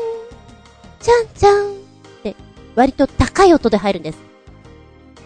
[1.01, 1.75] ちゃんちゃんっ
[2.23, 2.37] て、
[2.77, 4.19] 割と高い音で入るんです。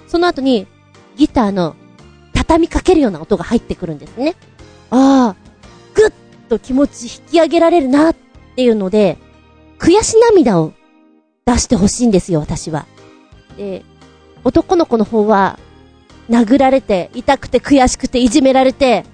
[0.08, 0.66] その後に、
[1.16, 1.76] ギターの
[2.32, 4.34] 畳みかけるような音が入ってくるんですね。
[4.90, 5.36] ああ、
[5.94, 6.12] ぐっ
[6.48, 8.16] と気持ち引き上げられるなっ
[8.56, 9.18] ていうので、
[9.78, 10.72] 悔し涙を
[11.44, 12.86] 出してほしいんですよ、私は。
[13.58, 13.84] で、
[14.42, 15.58] 男の子の方は、
[16.30, 19.04] 殴られて、痛くて悔しくていじめられて、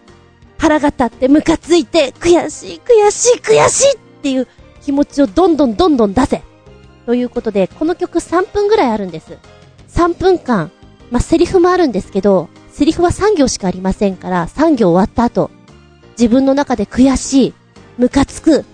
[0.60, 4.46] 腹が立ってムカついて、悔しい、悔しい、悔しいっていう
[4.82, 6.42] 気持ちをどんどんどんどん出せ。
[7.06, 9.38] ということで、この曲3分ぐらいあるんです。
[9.88, 10.70] 3分間、
[11.10, 15.50] まあ、セリフもあるんですけど、セリフは3行しかありませんから、3行終わった後、
[16.10, 17.54] 自分の中で悔しい、
[17.96, 18.66] ムカつく、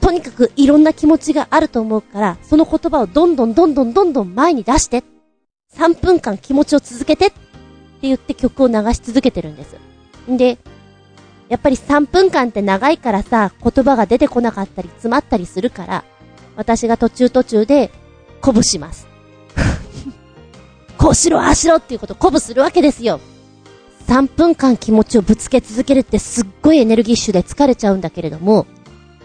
[0.00, 5.04] とにかくいろんな気持ちがあると思うから、その言葉をどんどんどんどんどんどん前に出して、
[5.76, 7.36] 3分間気持ちを続けてって
[8.02, 9.76] 言って曲を流し続けてるんです。
[10.28, 10.58] んで、
[11.50, 16.04] やっぱり3分間って長いからさ、言葉が出てこなかったり詰まったりするから、
[16.54, 17.90] 私が途中途中で
[18.36, 19.08] 鼓舞します。
[20.96, 23.18] こうしろ、ああしろっていうことを鼓舞するわけですよ。
[24.06, 28.66] 3分間気持ちをぶつけ続けるってすっごいエネルギッシュで疲れちゃうんだけれども、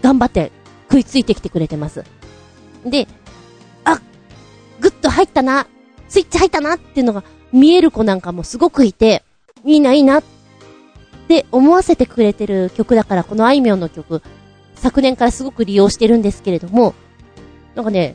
[0.02, 0.50] 頑張って
[0.90, 2.04] 食いついてきてくれてます。
[2.84, 3.06] で、
[3.84, 4.00] あ、
[4.80, 5.68] ぐっと入ったな、
[6.08, 7.22] スイッチ入ったなっていうのが
[7.52, 9.22] 見える子なんかもすごくいて、
[9.64, 10.22] いいないいなっ
[11.50, 14.22] 思わせてくれてる曲だから、このあいみょんの曲、
[14.74, 16.94] 昨年からすごく利用してるんですけれども、
[17.74, 18.14] なんかね、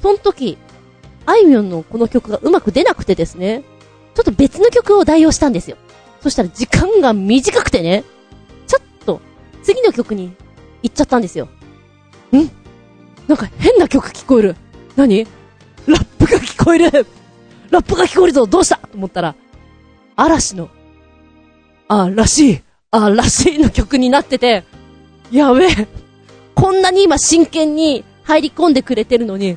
[0.00, 0.58] その時、
[1.26, 3.62] あいみょんのこの曲がうまく出なくてですね、
[4.14, 5.76] ちょっと別の曲を代用したんですよ。
[6.20, 8.04] そしたら時間が短くてね、
[8.66, 9.20] ちょっと
[9.62, 10.34] 次の曲に
[10.82, 11.48] 行っちゃったんですよ。
[12.32, 12.50] ん？
[13.28, 14.56] なんか変な曲聞こえる。
[14.96, 15.24] 何？
[15.86, 17.06] ラップが聞こえる
[17.70, 18.76] ラップが聞こえるぞどうした？
[18.78, 19.34] と思ったら、
[20.16, 20.70] 嵐の、
[21.88, 24.64] あ、らしい、あ、らしいの曲になってて、
[25.30, 25.88] やべえ。
[26.54, 29.56] こんなに今真剣に入り込んでくれてるのに、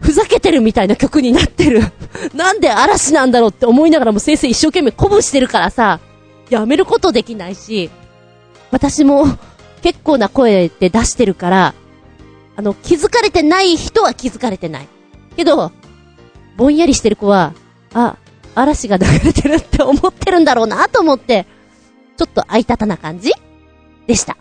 [0.00, 1.80] ふざけてるみたいな曲になってる。
[2.34, 6.00] なんで嵐なんだろうって思いながらも先生一生懸命鼓舞してるからさ、
[6.50, 7.90] やめることできないし、
[8.70, 9.26] 私も
[9.82, 11.74] 結構な声で出してるから、
[12.56, 14.88] あの、気づかれてない人は気づかれてない。
[15.36, 15.72] けど、
[16.56, 17.54] ぼんやりしてる子は、
[17.92, 18.16] あ、
[18.54, 21.46] 嵐が流れてるって思ってるんだろうなと思って、
[22.16, 23.30] ちょっとあいたたな感じ
[24.06, 24.36] でした。